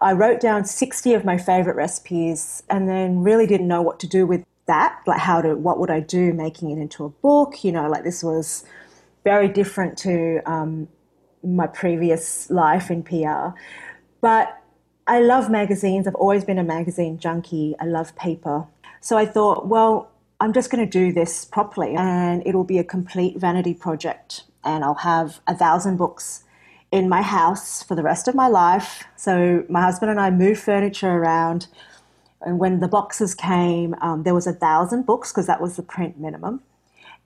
I 0.00 0.12
wrote 0.12 0.40
down 0.40 0.64
60 0.64 1.14
of 1.14 1.24
my 1.24 1.38
favorite 1.38 1.76
recipes 1.76 2.62
and 2.68 2.88
then 2.88 3.22
really 3.22 3.46
didn't 3.46 3.68
know 3.68 3.82
what 3.82 3.98
to 4.00 4.06
do 4.06 4.26
with 4.26 4.44
that. 4.66 5.00
Like, 5.06 5.20
how 5.20 5.40
to, 5.42 5.54
what 5.54 5.78
would 5.78 5.90
I 5.90 6.00
do 6.00 6.32
making 6.32 6.70
it 6.70 6.78
into 6.78 7.04
a 7.04 7.08
book? 7.08 7.64
You 7.64 7.72
know, 7.72 7.88
like 7.88 8.04
this 8.04 8.22
was 8.22 8.64
very 9.24 9.48
different 9.48 9.98
to 9.98 10.40
um, 10.50 10.88
my 11.42 11.66
previous 11.66 12.50
life 12.50 12.90
in 12.90 13.02
PR. 13.02 13.58
But 14.20 14.56
I 15.06 15.20
love 15.20 15.50
magazines. 15.50 16.06
I've 16.06 16.14
always 16.14 16.44
been 16.44 16.58
a 16.58 16.64
magazine 16.64 17.18
junkie. 17.18 17.74
I 17.80 17.86
love 17.86 18.14
paper. 18.16 18.66
So 19.00 19.16
I 19.16 19.26
thought, 19.26 19.66
well, 19.66 20.10
I'm 20.40 20.52
just 20.52 20.70
going 20.70 20.84
to 20.84 20.90
do 20.90 21.12
this 21.12 21.44
properly 21.44 21.94
and 21.96 22.46
it'll 22.46 22.64
be 22.64 22.78
a 22.78 22.84
complete 22.84 23.38
vanity 23.38 23.74
project. 23.74 24.44
And 24.62 24.84
I'll 24.84 24.94
have 24.94 25.40
a 25.46 25.54
thousand 25.54 25.96
books 25.96 26.44
in 26.90 27.08
my 27.08 27.22
house 27.22 27.82
for 27.82 27.94
the 27.94 28.02
rest 28.02 28.28
of 28.28 28.34
my 28.34 28.48
life. 28.48 29.04
So 29.16 29.64
my 29.68 29.80
husband 29.80 30.10
and 30.10 30.20
I 30.20 30.30
moved 30.30 30.60
furniture 30.60 31.10
around. 31.10 31.66
And 32.42 32.58
when 32.58 32.80
the 32.80 32.88
boxes 32.88 33.34
came, 33.34 33.94
um, 34.00 34.22
there 34.22 34.34
was 34.34 34.46
a 34.46 34.52
thousand 34.52 35.06
books 35.06 35.32
because 35.32 35.46
that 35.46 35.60
was 35.60 35.76
the 35.76 35.82
print 35.82 36.18
minimum. 36.18 36.62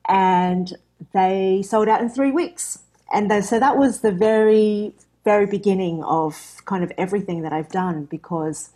And 0.08 0.74
they 1.12 1.62
sold 1.62 1.88
out 1.88 2.00
in 2.00 2.08
three 2.08 2.30
weeks 2.30 2.83
and 3.12 3.30
then, 3.30 3.42
so 3.42 3.58
that 3.58 3.76
was 3.76 4.00
the 4.00 4.12
very, 4.12 4.94
very 5.24 5.46
beginning 5.46 6.02
of 6.04 6.62
kind 6.64 6.84
of 6.84 6.92
everything 6.98 7.42
that 7.42 7.52
I've 7.52 7.70
done 7.70 8.04
because 8.04 8.70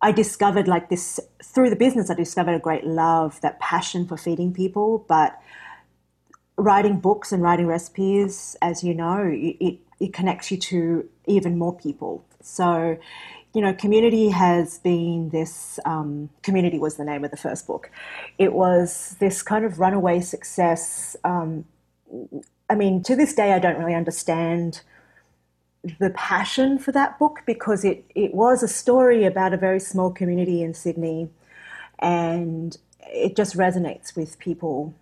I 0.00 0.12
discovered 0.12 0.68
like 0.68 0.90
this 0.90 1.18
through 1.42 1.70
the 1.70 1.76
business, 1.76 2.10
I 2.10 2.14
discovered 2.14 2.54
a 2.54 2.58
great 2.58 2.84
love, 2.84 3.40
that 3.40 3.58
passion 3.58 4.06
for 4.06 4.16
feeding 4.16 4.52
people. 4.52 5.04
But 5.08 5.40
writing 6.56 7.00
books 7.00 7.32
and 7.32 7.42
writing 7.42 7.66
recipes, 7.66 8.56
as 8.60 8.84
you 8.84 8.94
know, 8.94 9.30
it, 9.32 9.78
it 10.00 10.12
connects 10.12 10.50
you 10.50 10.58
to 10.58 11.08
even 11.26 11.58
more 11.58 11.74
people. 11.74 12.24
So, 12.42 12.98
you 13.54 13.60
know, 13.62 13.72
community 13.72 14.28
has 14.30 14.78
been 14.78 15.30
this. 15.30 15.78
Um, 15.84 16.28
community 16.42 16.78
was 16.78 16.96
the 16.96 17.04
name 17.04 17.24
of 17.24 17.30
the 17.30 17.36
first 17.36 17.66
book. 17.66 17.90
It 18.36 18.52
was 18.52 19.16
this 19.20 19.42
kind 19.42 19.64
of 19.64 19.78
runaway 19.78 20.20
success. 20.20 21.16
Um, 21.24 21.64
I 22.68 22.74
mean, 22.74 23.02
to 23.04 23.16
this 23.16 23.34
day, 23.34 23.52
I 23.52 23.58
don't 23.58 23.78
really 23.78 23.94
understand 23.94 24.80
the 25.98 26.10
passion 26.10 26.78
for 26.78 26.92
that 26.92 27.18
book 27.18 27.40
because 27.44 27.84
it, 27.84 28.04
it 28.14 28.34
was 28.34 28.62
a 28.62 28.68
story 28.68 29.24
about 29.24 29.52
a 29.52 29.56
very 29.56 29.80
small 29.80 30.10
community 30.10 30.62
in 30.62 30.72
Sydney 30.72 31.28
and 31.98 32.78
it 33.00 33.36
just 33.36 33.56
resonates 33.56 34.16
with 34.16 34.38
people 34.38 34.94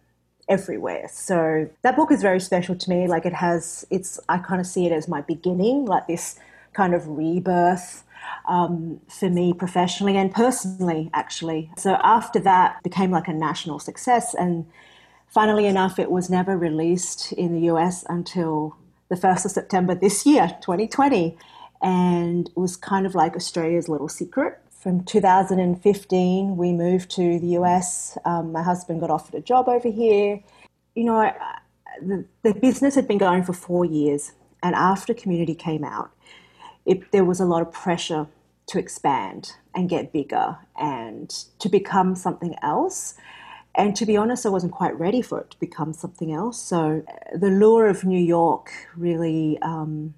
everywhere. 0.48 1.08
So 1.10 1.70
that 1.82 1.96
book 1.96 2.10
is 2.10 2.20
very 2.20 2.40
special 2.40 2.74
to 2.74 2.90
me. 2.90 3.06
Like 3.06 3.24
it 3.24 3.34
has, 3.34 3.86
it's, 3.90 4.18
I 4.28 4.38
kind 4.38 4.60
of 4.60 4.66
see 4.66 4.86
it 4.86 4.92
as 4.92 5.06
my 5.06 5.20
beginning, 5.20 5.86
like 5.86 6.08
this 6.08 6.38
kind 6.72 6.94
of 6.94 7.06
rebirth 7.06 8.04
um, 8.46 9.00
for 9.08 9.30
me 9.30 9.52
professionally 9.52 10.16
and 10.16 10.32
personally, 10.32 11.10
actually. 11.14 11.70
So 11.76 11.94
after 12.02 12.40
that 12.40 12.82
became 12.82 13.10
like 13.10 13.28
a 13.28 13.32
national 13.32 13.78
success 13.78 14.34
and 14.34 14.66
Funnily 15.32 15.64
enough, 15.64 15.98
it 15.98 16.10
was 16.10 16.28
never 16.28 16.58
released 16.58 17.32
in 17.32 17.54
the 17.54 17.72
US 17.72 18.04
until 18.06 18.76
the 19.08 19.14
1st 19.16 19.46
of 19.46 19.50
September 19.50 19.94
this 19.94 20.26
year, 20.26 20.58
2020, 20.60 21.38
and 21.80 22.50
was 22.54 22.76
kind 22.76 23.06
of 23.06 23.14
like 23.14 23.34
Australia's 23.34 23.88
little 23.88 24.10
secret. 24.10 24.60
From 24.68 25.02
2015, 25.04 26.56
we 26.58 26.72
moved 26.72 27.10
to 27.12 27.38
the 27.38 27.46
US. 27.58 28.18
Um, 28.26 28.52
my 28.52 28.62
husband 28.62 29.00
got 29.00 29.08
offered 29.08 29.34
a 29.34 29.40
job 29.40 29.70
over 29.70 29.88
here. 29.90 30.38
You 30.94 31.04
know, 31.04 31.16
I, 31.16 31.34
the, 32.02 32.26
the 32.42 32.52
business 32.52 32.94
had 32.94 33.08
been 33.08 33.16
going 33.16 33.42
for 33.42 33.54
four 33.54 33.86
years, 33.86 34.32
and 34.62 34.74
after 34.74 35.14
Community 35.14 35.54
came 35.54 35.82
out, 35.82 36.10
it, 36.84 37.10
there 37.10 37.24
was 37.24 37.40
a 37.40 37.46
lot 37.46 37.62
of 37.62 37.72
pressure 37.72 38.26
to 38.66 38.78
expand 38.78 39.54
and 39.74 39.88
get 39.88 40.12
bigger 40.12 40.58
and 40.78 41.30
to 41.58 41.70
become 41.70 42.16
something 42.16 42.54
else. 42.62 43.14
And 43.74 43.96
to 43.96 44.04
be 44.04 44.16
honest, 44.16 44.44
I 44.44 44.50
wasn't 44.50 44.72
quite 44.72 44.98
ready 44.98 45.22
for 45.22 45.40
it 45.40 45.50
to 45.52 45.60
become 45.60 45.92
something 45.92 46.32
else. 46.32 46.60
So 46.60 47.02
uh, 47.08 47.38
the 47.38 47.48
lure 47.48 47.86
of 47.86 48.04
New 48.04 48.20
York 48.20 48.70
really, 48.96 49.58
um, 49.62 50.14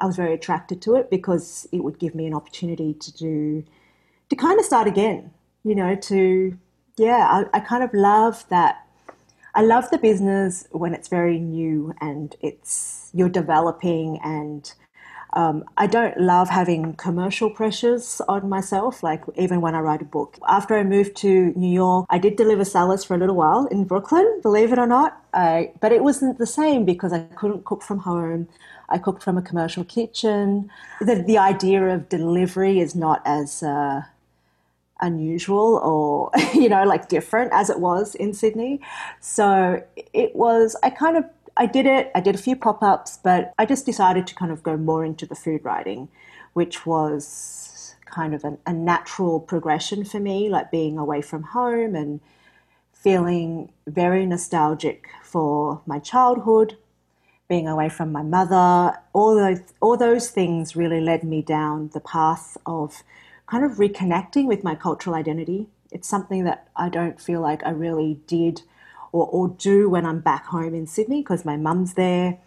I 0.00 0.06
was 0.06 0.16
very 0.16 0.34
attracted 0.34 0.82
to 0.82 0.96
it 0.96 1.08
because 1.10 1.68
it 1.72 1.84
would 1.84 1.98
give 1.98 2.14
me 2.14 2.26
an 2.26 2.34
opportunity 2.34 2.94
to 2.94 3.12
do, 3.16 3.64
to 4.30 4.36
kind 4.36 4.58
of 4.58 4.66
start 4.66 4.88
again, 4.88 5.30
you 5.64 5.74
know, 5.74 5.94
to, 5.94 6.58
yeah, 6.96 7.44
I, 7.52 7.58
I 7.58 7.60
kind 7.60 7.82
of 7.84 7.94
love 7.94 8.44
that. 8.48 8.86
I 9.54 9.62
love 9.62 9.88
the 9.90 9.98
business 9.98 10.66
when 10.70 10.92
it's 10.92 11.08
very 11.08 11.38
new 11.38 11.94
and 12.00 12.34
it's, 12.40 13.10
you're 13.14 13.28
developing 13.28 14.18
and, 14.22 14.72
um, 15.36 15.64
I 15.76 15.86
don't 15.86 16.18
love 16.18 16.48
having 16.48 16.94
commercial 16.94 17.50
pressures 17.50 18.22
on 18.26 18.48
myself, 18.48 19.02
like 19.02 19.22
even 19.36 19.60
when 19.60 19.74
I 19.74 19.80
write 19.80 20.00
a 20.00 20.06
book. 20.06 20.38
After 20.48 20.74
I 20.74 20.82
moved 20.82 21.14
to 21.18 21.52
New 21.54 21.70
York, 21.70 22.06
I 22.08 22.16
did 22.16 22.36
deliver 22.36 22.64
salads 22.64 23.04
for 23.04 23.14
a 23.14 23.18
little 23.18 23.36
while 23.36 23.66
in 23.66 23.84
Brooklyn, 23.84 24.40
believe 24.42 24.72
it 24.72 24.78
or 24.78 24.86
not. 24.86 25.22
I, 25.34 25.72
but 25.78 25.92
it 25.92 26.02
wasn't 26.02 26.38
the 26.38 26.46
same 26.46 26.86
because 26.86 27.12
I 27.12 27.18
couldn't 27.36 27.66
cook 27.66 27.82
from 27.82 27.98
home. 27.98 28.48
I 28.88 28.96
cooked 28.96 29.22
from 29.22 29.36
a 29.36 29.42
commercial 29.42 29.84
kitchen. 29.84 30.70
The, 31.02 31.16
the 31.16 31.36
idea 31.36 31.82
of 31.82 32.08
delivery 32.08 32.80
is 32.80 32.94
not 32.94 33.20
as 33.26 33.62
uh, 33.62 34.04
unusual 35.02 35.76
or, 35.84 36.30
you 36.54 36.70
know, 36.70 36.84
like 36.84 37.10
different 37.10 37.52
as 37.52 37.68
it 37.68 37.78
was 37.78 38.14
in 38.14 38.32
Sydney. 38.32 38.80
So 39.20 39.84
it 40.14 40.34
was, 40.34 40.76
I 40.82 40.88
kind 40.88 41.18
of 41.18 41.26
I 41.56 41.66
did 41.66 41.86
it. 41.86 42.10
I 42.14 42.20
did 42.20 42.34
a 42.34 42.38
few 42.38 42.56
pop 42.56 42.82
ups, 42.82 43.18
but 43.22 43.52
I 43.58 43.64
just 43.64 43.86
decided 43.86 44.26
to 44.26 44.34
kind 44.34 44.52
of 44.52 44.62
go 44.62 44.76
more 44.76 45.04
into 45.04 45.26
the 45.26 45.34
food 45.34 45.64
writing, 45.64 46.08
which 46.52 46.84
was 46.84 47.94
kind 48.04 48.34
of 48.34 48.44
an, 48.44 48.58
a 48.66 48.72
natural 48.72 49.40
progression 49.40 50.04
for 50.04 50.20
me, 50.20 50.48
like 50.48 50.70
being 50.70 50.98
away 50.98 51.22
from 51.22 51.42
home 51.42 51.94
and 51.94 52.20
feeling 52.92 53.72
very 53.86 54.26
nostalgic 54.26 55.08
for 55.22 55.80
my 55.86 55.98
childhood, 55.98 56.76
being 57.48 57.68
away 57.68 57.88
from 57.88 58.12
my 58.12 58.22
mother. 58.22 58.98
All 59.12 59.34
those, 59.34 59.60
all 59.80 59.96
those 59.96 60.30
things 60.30 60.76
really 60.76 61.00
led 61.00 61.24
me 61.24 61.40
down 61.40 61.90
the 61.94 62.00
path 62.00 62.56
of 62.66 63.02
kind 63.46 63.64
of 63.64 63.72
reconnecting 63.72 64.46
with 64.46 64.64
my 64.64 64.74
cultural 64.74 65.16
identity. 65.16 65.68
It's 65.90 66.08
something 66.08 66.44
that 66.44 66.68
I 66.76 66.88
don't 66.88 67.20
feel 67.20 67.40
like 67.40 67.64
I 67.64 67.70
really 67.70 68.20
did 68.26 68.62
or, 69.16 69.26
or 69.28 69.48
do 69.48 69.88
when 69.88 70.04
I'm 70.04 70.20
back 70.20 70.46
home 70.46 70.74
in 70.74 70.86
Sydney 70.86 71.22
because 71.22 71.44
my 71.44 71.56
mum's 71.56 71.94
there. 71.94 72.38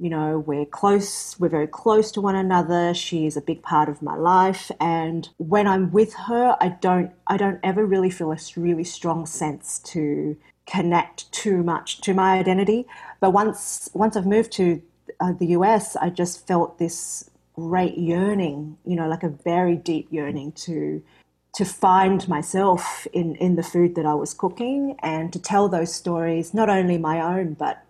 You 0.00 0.10
know, 0.10 0.38
we're 0.40 0.66
close, 0.66 1.38
we're 1.38 1.48
very 1.48 1.68
close 1.68 2.10
to 2.12 2.20
one 2.20 2.34
another. 2.34 2.94
She 2.94 3.26
is 3.26 3.36
a 3.36 3.40
big 3.40 3.62
part 3.62 3.88
of 3.88 4.02
my 4.02 4.16
life. 4.16 4.70
And 4.80 5.28
when 5.36 5.68
I'm 5.68 5.92
with 5.92 6.14
her, 6.14 6.56
I 6.60 6.68
don't 6.68 7.12
I 7.26 7.36
don't 7.36 7.60
ever 7.62 7.86
really 7.86 8.10
feel 8.10 8.32
a 8.32 8.38
really 8.56 8.84
strong 8.84 9.24
sense 9.26 9.78
to 9.80 10.36
connect 10.66 11.30
too 11.30 11.62
much 11.62 12.00
to 12.00 12.14
my 12.14 12.38
identity. 12.38 12.86
But 13.20 13.30
once 13.30 13.88
once 13.94 14.16
I've 14.16 14.26
moved 14.26 14.50
to 14.52 14.82
uh, 15.20 15.32
the 15.32 15.48
US, 15.58 15.94
I 15.94 16.10
just 16.10 16.46
felt 16.46 16.78
this 16.78 17.30
great 17.54 17.96
yearning, 17.96 18.76
you 18.84 18.96
know, 18.96 19.08
like 19.08 19.22
a 19.22 19.28
very 19.28 19.76
deep 19.76 20.08
yearning 20.10 20.50
to 20.52 21.02
to 21.54 21.64
find 21.64 22.28
myself 22.28 23.06
in, 23.12 23.36
in 23.36 23.56
the 23.56 23.62
food 23.62 23.94
that 23.94 24.04
I 24.04 24.14
was 24.14 24.34
cooking 24.34 24.96
and 25.02 25.32
to 25.32 25.38
tell 25.38 25.68
those 25.68 25.94
stories, 25.94 26.52
not 26.52 26.68
only 26.68 26.98
my 26.98 27.20
own, 27.20 27.54
but 27.54 27.84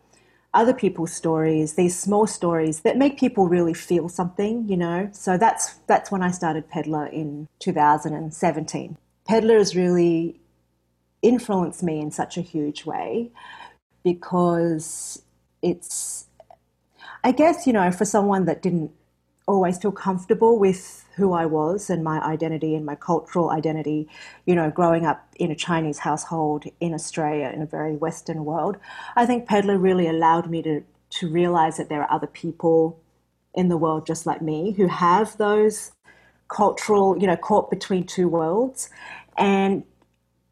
other 0.52 0.74
people's 0.74 1.12
stories, 1.12 1.74
these 1.74 1.98
small 1.98 2.26
stories 2.26 2.80
that 2.80 2.96
make 2.96 3.18
people 3.18 3.48
really 3.48 3.74
feel 3.74 4.08
something, 4.08 4.68
you 4.68 4.76
know. 4.76 5.08
So 5.12 5.36
that's 5.36 5.74
that's 5.88 6.10
when 6.12 6.22
I 6.22 6.30
started 6.30 6.68
Peddler 6.68 7.06
in 7.06 7.48
2017. 7.58 8.96
Peddler 9.26 9.58
has 9.58 9.74
really 9.74 10.40
influenced 11.22 11.82
me 11.82 12.00
in 12.00 12.10
such 12.10 12.36
a 12.36 12.42
huge 12.42 12.84
way 12.84 13.32
because 14.04 15.22
it's 15.62 16.26
I 17.24 17.32
guess, 17.32 17.66
you 17.66 17.72
know, 17.72 17.90
for 17.90 18.04
someone 18.04 18.44
that 18.44 18.62
didn't 18.62 18.92
always 19.48 19.78
feel 19.78 19.92
comfortable 19.92 20.58
with 20.58 21.03
who 21.16 21.32
I 21.32 21.46
was 21.46 21.90
and 21.90 22.02
my 22.02 22.20
identity 22.20 22.74
and 22.74 22.84
my 22.84 22.94
cultural 22.94 23.50
identity, 23.50 24.08
you 24.46 24.54
know, 24.54 24.70
growing 24.70 25.06
up 25.06 25.26
in 25.36 25.50
a 25.50 25.54
Chinese 25.54 25.98
household 25.98 26.64
in 26.80 26.94
Australia 26.94 27.50
in 27.54 27.62
a 27.62 27.66
very 27.66 27.96
Western 27.96 28.44
world, 28.44 28.76
I 29.16 29.26
think 29.26 29.46
Peddler 29.46 29.78
really 29.78 30.08
allowed 30.08 30.50
me 30.50 30.62
to, 30.62 30.82
to 31.10 31.28
realize 31.28 31.76
that 31.76 31.88
there 31.88 32.02
are 32.02 32.12
other 32.12 32.26
people 32.26 33.00
in 33.54 33.68
the 33.68 33.76
world 33.76 34.06
just 34.06 34.26
like 34.26 34.42
me 34.42 34.72
who 34.72 34.88
have 34.88 35.36
those 35.38 35.92
cultural, 36.48 37.16
you 37.16 37.26
know, 37.26 37.36
caught 37.36 37.70
between 37.70 38.04
two 38.04 38.28
worlds. 38.28 38.90
And 39.36 39.84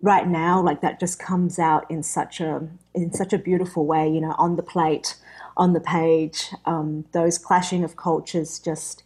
right 0.00 0.26
now, 0.26 0.62
like 0.62 0.81
that 0.81 1.00
just 1.00 1.19
comes 1.19 1.59
out 1.59 1.90
in 1.90 2.02
such 2.02 2.40
a 2.40 2.69
in 2.95 3.12
such 3.12 3.33
a 3.33 3.38
beautiful 3.38 3.87
way, 3.87 4.09
you 4.09 4.21
know, 4.21 4.35
on 4.38 4.57
the 4.57 4.62
plate, 4.62 5.16
on 5.57 5.73
the 5.73 5.81
page. 5.81 6.50
Um, 6.66 7.07
those 7.12 7.38
clashing 7.38 7.85
of 7.85 7.97
cultures 7.97 8.59
just 8.59 9.02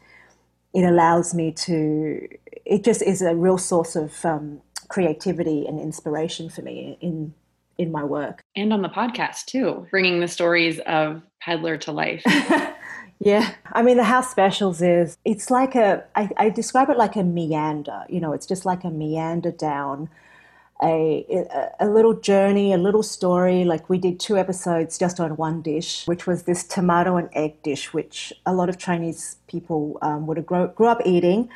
it 0.77 0.85
allows 0.85 1.35
me 1.35 1.53
to. 1.53 2.29
It 2.67 2.85
just 2.85 3.01
is 3.03 3.23
a 3.23 3.35
real 3.35 3.59
source 3.59 3.97
of 3.97 4.25
um, 4.25 4.61
creativity 4.89 5.67
and 5.67 5.81
inspiration 5.81 6.51
for 6.51 6.63
me 6.63 6.99
in 7.01 7.35
in 7.79 7.91
my 7.93 8.05
work 8.05 8.43
and 8.55 8.73
on 8.73 8.83
the 8.83 8.89
podcast 8.89 9.47
too, 9.47 9.87
bringing 9.91 10.21
the 10.21 10.29
stories 10.29 10.79
of 10.81 11.23
Peddler 11.41 11.77
to 11.79 11.93
life. 11.93 12.23
Yeah, 13.19 13.55
I 13.73 13.83
mean, 13.83 13.97
the 13.97 14.05
house 14.05 14.31
specials 14.31 14.83
is, 14.83 15.17
it's 15.25 15.51
like 15.51 15.75
a, 15.75 16.05
I, 16.15 16.29
I 16.37 16.51
describe 16.51 16.91
it 16.91 16.99
like 16.99 17.17
a 17.17 17.23
meander, 17.23 18.05
you 18.11 18.21
know, 18.21 18.35
it's 18.35 18.47
just 18.47 18.67
like 18.67 18.85
a 18.85 18.91
meander 18.91 19.51
down 19.51 20.11
a, 20.83 21.71
a 21.81 21.89
little 21.89 22.15
journey, 22.15 22.73
a 22.73 22.79
little 22.79 23.03
story. 23.03 23.65
Like 23.65 23.89
we 23.89 23.99
did 23.99 24.21
two 24.21 24.37
episodes 24.37 24.99
just 24.99 25.21
on 25.21 25.37
one 25.37 25.63
dish, 25.63 26.07
which 26.07 26.27
was 26.27 26.43
this 26.43 26.65
tomato 26.65 27.17
and 27.17 27.29
egg 27.33 27.63
dish, 27.63 27.93
which 27.93 28.33
a 28.45 28.53
lot 28.53 28.69
of 28.69 28.79
Chinese 28.79 29.37
people 29.47 29.99
um, 30.03 30.27
would 30.27 30.37
have 30.37 30.47
grow, 30.47 30.69
grew 30.69 30.89
up 30.89 31.01
eating. 31.05 31.49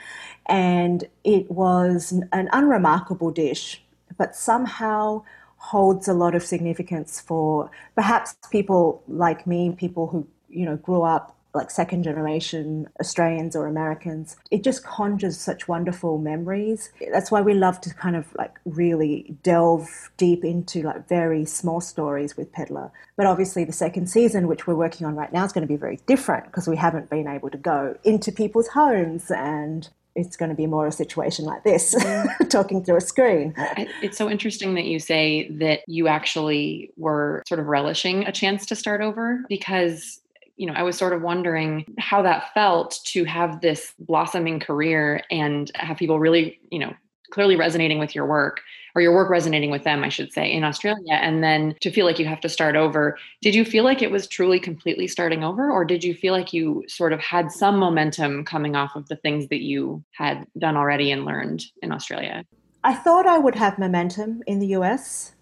And 0.47 1.05
it 1.25 1.51
was 1.51 2.13
an 2.33 2.49
unremarkable 2.53 3.31
dish, 3.31 3.83
but 4.17 4.35
somehow 4.35 5.23
holds 5.57 6.09
a 6.09 6.15
lot 6.15 6.35
of 6.35 6.43
significance 6.43 7.21
for 7.21 7.71
perhaps 7.95 8.35
people 8.51 9.03
like 9.07 9.47
me, 9.47 9.71
people 9.77 10.07
who, 10.07 10.27
you 10.49 10.65
know, 10.65 10.77
grew 10.77 11.03
up 11.03 11.37
like 11.55 11.71
second 11.71 12.03
generation 12.03 12.89
Australians 13.01 13.57
or 13.57 13.67
Americans. 13.67 14.37
It 14.51 14.63
just 14.63 14.85
conjures 14.85 15.39
such 15.39 15.69
wonderful 15.69 16.19
memories. 16.19 16.93
That's 17.13 17.31
why 17.31 17.41
we 17.41 17.55
love 17.55 17.81
to 17.83 17.95
kind 17.95 18.17
of 18.17 18.33
like 18.37 18.59
really 18.65 19.35
delve 19.43 20.11
deep 20.17 20.45
into 20.45 20.83
like 20.83 21.09
very 21.09 21.45
small 21.45 21.81
stories 21.81 22.37
with 22.37 22.53
Peddler. 22.53 22.91
But 23.17 23.27
obviously, 23.27 23.65
the 23.65 23.73
second 23.73 24.09
season, 24.09 24.49
which 24.49 24.67
we're 24.67 24.75
working 24.75 25.07
on 25.07 25.17
right 25.17 25.33
now, 25.33 25.45
is 25.45 25.53
going 25.53 25.67
to 25.67 25.73
be 25.73 25.77
very 25.77 25.99
different 26.07 26.47
because 26.47 26.69
we 26.69 26.77
haven't 26.77 27.11
been 27.11 27.27
able 27.27 27.51
to 27.51 27.59
go 27.59 27.97
into 28.05 28.33
people's 28.33 28.69
homes 28.69 29.31
and 29.31 29.89
it's 30.17 30.37
going 30.37 30.49
to 30.49 30.55
be 30.55 30.67
more 30.67 30.87
a 30.87 30.93
situation 30.93 31.45
like 31.45 31.63
this, 31.65 31.95
talking 32.49 32.85
through 32.85 32.97
a 32.97 33.01
screen. 33.01 33.55
It's 34.03 34.19
so 34.19 34.29
interesting 34.29 34.75
that 34.75 34.85
you 34.85 34.99
say 34.99 35.49
that 35.53 35.81
you 35.87 36.09
actually 36.09 36.91
were 36.97 37.43
sort 37.47 37.61
of 37.61 37.67
relishing 37.67 38.27
a 38.27 38.33
chance 38.33 38.67
to 38.67 38.77
start 38.77 39.01
over 39.01 39.45
because 39.49 40.21
you 40.61 40.67
know, 40.67 40.75
I 40.75 40.83
was 40.83 40.99
sort 40.99 41.15
of 41.15 41.23
wondering 41.23 41.87
how 41.99 42.21
that 42.21 42.53
felt 42.53 43.01
to 43.07 43.25
have 43.25 43.63
this 43.63 43.95
blossoming 43.99 44.61
career 44.61 45.23
and 45.31 45.71
have 45.75 45.97
people 45.97 46.21
really, 46.21 46.61
you 46.71 46.79
know, 46.79 46.93
clearly 47.31 47.57
resonating 47.57 47.99
with 47.99 48.15
your 48.15 48.27
work 48.27 48.61
or 48.95 49.01
your 49.01 49.15
work 49.15 49.31
resonating 49.31 49.71
with 49.71 49.85
them, 49.85 50.05
I 50.05 50.11
should 50.11 50.35
say, 50.35 50.53
in 50.53 50.63
Australia. 50.63 51.15
And 51.15 51.43
then 51.43 51.77
to 51.81 51.91
feel 51.91 52.05
like 52.05 52.19
you 52.19 52.27
have 52.27 52.43
to 52.43 52.49
start 52.51 52.77
over. 52.77 53.17
Did 53.41 53.55
you 53.55 53.65
feel 53.65 53.85
like 53.85 54.03
it 54.03 54.11
was 54.11 54.27
truly 54.27 54.61
completely 54.61 55.09
starting 55.09 55.43
over, 55.43 55.71
or 55.71 55.83
did 55.83 56.05
you 56.05 56.13
feel 56.13 56.35
like 56.35 56.53
you 56.53 56.85
sort 56.89 57.15
of 57.15 57.21
had 57.21 57.51
some 57.51 57.79
momentum 57.79 58.45
coming 58.45 58.77
off 58.77 58.95
of 58.95 59.09
the 59.09 59.17
things 59.17 59.49
that 59.49 59.63
you 59.63 60.05
had 60.13 60.47
done 60.59 60.77
already 60.77 61.11
and 61.11 61.25
learned 61.25 61.65
in 61.83 61.91
Australia? 61.91 62.45
I 62.85 62.93
thought 62.93 63.27
I 63.27 63.39
would 63.39 63.55
have 63.55 63.79
momentum 63.79 64.43
in 64.47 64.59
the 64.59 64.75
US, 64.77 65.33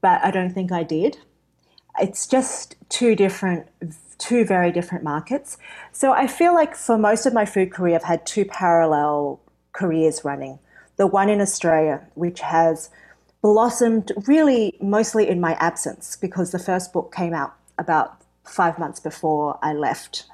but 0.00 0.24
I 0.24 0.30
don't 0.30 0.52
think 0.52 0.70
I 0.70 0.84
did. 0.84 1.18
It's 1.98 2.28
just 2.28 2.76
two 2.88 3.16
different 3.16 3.66
two 4.18 4.44
very 4.44 4.70
different 4.70 5.04
markets. 5.04 5.58
So 5.92 6.12
I 6.12 6.26
feel 6.26 6.54
like 6.54 6.74
for 6.74 6.98
most 6.98 7.26
of 7.26 7.32
my 7.32 7.44
food 7.44 7.72
career, 7.72 7.96
I've 7.96 8.04
had 8.04 8.26
two 8.26 8.44
parallel 8.44 9.40
careers 9.72 10.24
running. 10.24 10.58
The 10.96 11.06
one 11.06 11.28
in 11.28 11.40
Australia, 11.40 12.06
which 12.14 12.40
has 12.40 12.90
blossomed 13.42 14.10
really 14.26 14.74
mostly 14.80 15.28
in 15.28 15.40
my 15.40 15.54
absence 15.54 16.16
because 16.16 16.50
the 16.50 16.58
first 16.58 16.92
book 16.92 17.14
came 17.14 17.34
out 17.34 17.54
about 17.78 18.22
five 18.44 18.78
months 18.78 19.00
before 19.00 19.58
I 19.62 19.74
left. 19.74 20.24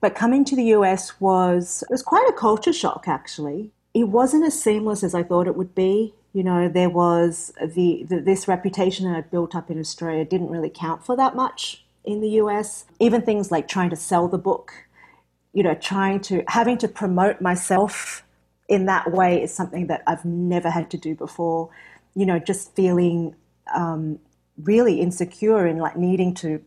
But 0.00 0.14
coming 0.14 0.44
to 0.46 0.56
the 0.56 0.64
US 0.76 1.20
was 1.20 1.82
it 1.82 1.90
was 1.90 2.02
quite 2.02 2.26
a 2.28 2.32
culture 2.32 2.72
shock 2.72 3.04
actually. 3.06 3.70
It 3.92 4.04
wasn't 4.04 4.46
as 4.46 4.60
seamless 4.60 5.02
as 5.02 5.14
I 5.14 5.22
thought 5.22 5.46
it 5.46 5.56
would 5.56 5.74
be. 5.74 6.14
You 6.32 6.42
know, 6.42 6.68
there 6.68 6.90
was 6.90 7.52
the, 7.60 8.04
the 8.08 8.20
this 8.20 8.48
reputation 8.48 9.06
that 9.06 9.16
I'd 9.16 9.30
built 9.30 9.54
up 9.54 9.70
in 9.70 9.78
Australia 9.78 10.24
didn't 10.24 10.50
really 10.50 10.70
count 10.70 11.04
for 11.04 11.16
that 11.16 11.36
much 11.36 11.83
in 12.04 12.20
the 12.20 12.30
US. 12.40 12.84
Even 12.98 13.22
things 13.22 13.50
like 13.50 13.68
trying 13.68 13.90
to 13.90 13.96
sell 13.96 14.28
the 14.28 14.38
book, 14.38 14.72
you 15.52 15.62
know, 15.62 15.74
trying 15.74 16.20
to, 16.20 16.44
having 16.48 16.78
to 16.78 16.88
promote 16.88 17.40
myself 17.40 18.24
in 18.68 18.86
that 18.86 19.12
way 19.12 19.42
is 19.42 19.52
something 19.52 19.86
that 19.88 20.02
I've 20.06 20.24
never 20.24 20.70
had 20.70 20.90
to 20.90 20.96
do 20.96 21.14
before. 21.14 21.70
You 22.14 22.26
know, 22.26 22.38
just 22.38 22.74
feeling 22.74 23.34
um, 23.74 24.18
really 24.62 25.00
insecure 25.00 25.66
and 25.66 25.80
like 25.80 25.96
needing 25.96 26.34
to 26.34 26.62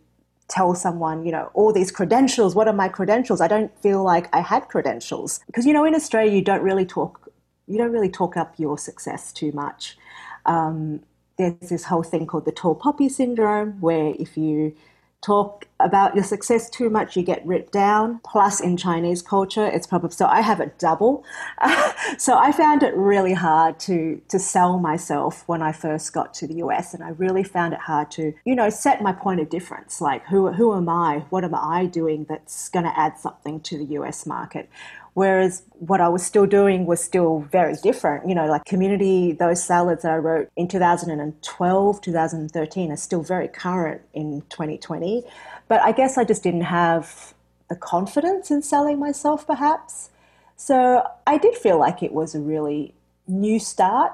tell 0.48 0.74
someone, 0.76 1.26
you 1.26 1.32
know, 1.32 1.50
all 1.54 1.74
these 1.74 1.92
credentials, 1.92 2.56
what 2.56 2.68
are 2.68 2.74
my 2.74 2.88
credentials? 2.88 3.42
I 3.42 3.48
don't 3.48 3.78
feel 3.82 4.04
like 4.04 4.34
I 4.34 4.40
had 4.40 4.68
credentials. 4.70 5.42
Because, 5.46 5.66
you 5.66 5.74
know, 5.74 5.84
in 5.84 5.94
Australia, 5.94 6.32
you 6.32 6.42
don't 6.42 6.62
really 6.62 6.86
talk, 6.86 7.30
you 7.68 7.78
don't 7.78 7.92
really 7.92 8.10
talk 8.10 8.38
up 8.38 8.54
your 8.58 8.78
success 8.78 9.34
too 9.34 9.52
much. 9.52 9.98
Um, 10.46 11.02
there's 11.38 11.70
this 11.70 11.86
whole 11.86 12.04
thing 12.04 12.26
called 12.26 12.46
the 12.46 12.52
tall 12.52 12.76
poppy 12.76 13.10
syndrome, 13.10 13.80
where 13.82 14.14
if 14.18 14.38
you 14.38 14.74
talk 15.22 15.68
about 15.80 16.16
your 16.16 16.24
success 16.24 16.70
too 16.70 16.90
much, 16.90 17.16
you 17.16 17.24
get 17.24 17.46
ripped 17.46 17.72
down. 17.72 18.20
Plus, 18.24 18.60
in 18.60 18.78
Chinese 18.78 19.22
culture, 19.22 19.66
it's 19.66 19.88
probably 19.88 20.12
so. 20.12 20.26
I 20.26 20.42
have 20.42 20.60
a 20.60 20.68
double, 20.78 21.24
so 22.18 22.38
I 22.38 22.52
found 22.52 22.84
it 22.84 22.96
really 22.96 23.34
hard 23.34 23.80
to 23.82 24.22
to 24.30 24.40
sell 24.40 24.80
myself 24.80 25.44
when 25.48 25.62
I 25.62 25.72
first 25.72 26.14
got 26.14 26.34
to 26.36 26.48
the 26.48 26.56
US, 26.56 26.94
and 26.94 27.04
I 27.04 27.10
really 27.10 27.44
found 27.44 27.74
it 27.74 27.80
hard 27.80 28.12
to 28.12 28.34
you 28.46 28.56
know 28.56 28.70
set 28.70 29.02
my 29.02 29.12
point 29.12 29.40
of 29.40 29.50
difference. 29.50 30.02
Like, 30.02 30.26
who 30.28 30.52
who 30.52 30.76
am 30.76 30.90
I? 30.90 31.26
What 31.30 31.44
am 31.44 31.56
I 31.56 31.86
doing 31.86 32.26
that's 32.30 32.70
going 32.70 32.86
to 32.86 33.00
add 33.00 33.18
something 33.18 33.60
to 33.62 33.78
the 33.78 33.86
US 33.96 34.26
market? 34.26 34.70
Whereas 35.18 35.64
what 35.80 36.00
I 36.00 36.10
was 36.10 36.24
still 36.24 36.46
doing 36.46 36.86
was 36.86 37.04
still 37.04 37.40
very 37.52 37.74
different. 37.82 38.30
You 38.30 38.36
know, 38.36 38.46
like 38.46 38.66
community, 38.66 39.32
those 39.32 39.64
salads 39.64 40.04
that 40.04 40.12
I 40.12 40.18
wrote 40.18 40.48
in 40.56 40.68
2012, 40.68 42.02
2013 42.02 42.92
are 42.92 42.96
still 42.96 43.24
very 43.24 43.48
current 43.48 44.04
in 44.14 44.44
2020. 44.50 45.24
But 45.68 45.82
I 45.82 45.92
guess 45.92 46.20
I 46.20 46.24
just 46.24 46.44
didn't 46.44 46.70
have 46.70 47.34
the 47.68 47.76
confidence 47.76 48.52
in 48.52 48.62
selling 48.62 49.00
myself, 49.00 49.48
perhaps. 49.48 50.12
So 50.56 51.04
I 51.26 51.40
did 51.40 51.56
feel 51.56 51.80
like 51.80 52.04
it 52.04 52.14
was 52.14 52.36
a 52.36 52.40
really 52.40 52.94
new 53.28 53.60
start, 53.60 54.14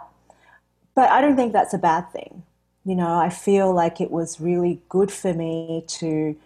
but 0.95 1.09
I 1.09 1.19
don't 1.19 1.35
think 1.35 1.51
that's 1.51 1.73
a 1.73 1.77
bad 1.77 2.13
thing. 2.13 2.43
You 2.85 2.95
know, 2.95 3.17
I 3.17 3.27
feel 3.27 3.73
like 3.73 3.99
it 3.99 4.09
was 4.09 4.39
really 4.39 4.79
good 4.87 5.11
for 5.11 5.33
me 5.33 5.83
to 5.99 6.37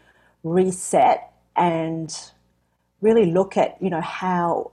reset 0.43 1.31
and 1.55 2.11
really 3.01 3.25
look 3.25 3.57
at 3.57 3.81
you 3.81 3.89
know 3.89 4.01
how 4.01 4.71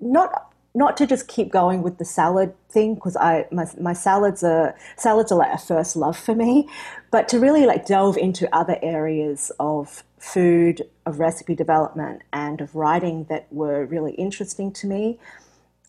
not 0.00 0.52
not 0.74 0.96
to 0.96 1.06
just 1.06 1.28
keep 1.28 1.52
going 1.52 1.82
with 1.82 1.98
the 1.98 2.04
salad 2.04 2.52
thing 2.68 2.94
because 2.94 3.16
I 3.16 3.46
my, 3.52 3.66
my 3.80 3.92
salads 3.92 4.42
are 4.42 4.74
salads 4.96 5.30
are 5.30 5.38
like 5.38 5.52
a 5.52 5.58
first 5.58 5.94
love 5.94 6.18
for 6.18 6.34
me, 6.34 6.68
but 7.10 7.28
to 7.28 7.38
really 7.38 7.64
like 7.64 7.86
delve 7.86 8.16
into 8.16 8.52
other 8.54 8.76
areas 8.82 9.52
of 9.60 10.02
food, 10.18 10.82
of 11.06 11.20
recipe 11.20 11.54
development, 11.54 12.22
and 12.32 12.60
of 12.60 12.74
writing 12.74 13.24
that 13.24 13.46
were 13.52 13.84
really 13.84 14.12
interesting 14.14 14.72
to 14.72 14.86
me. 14.86 15.18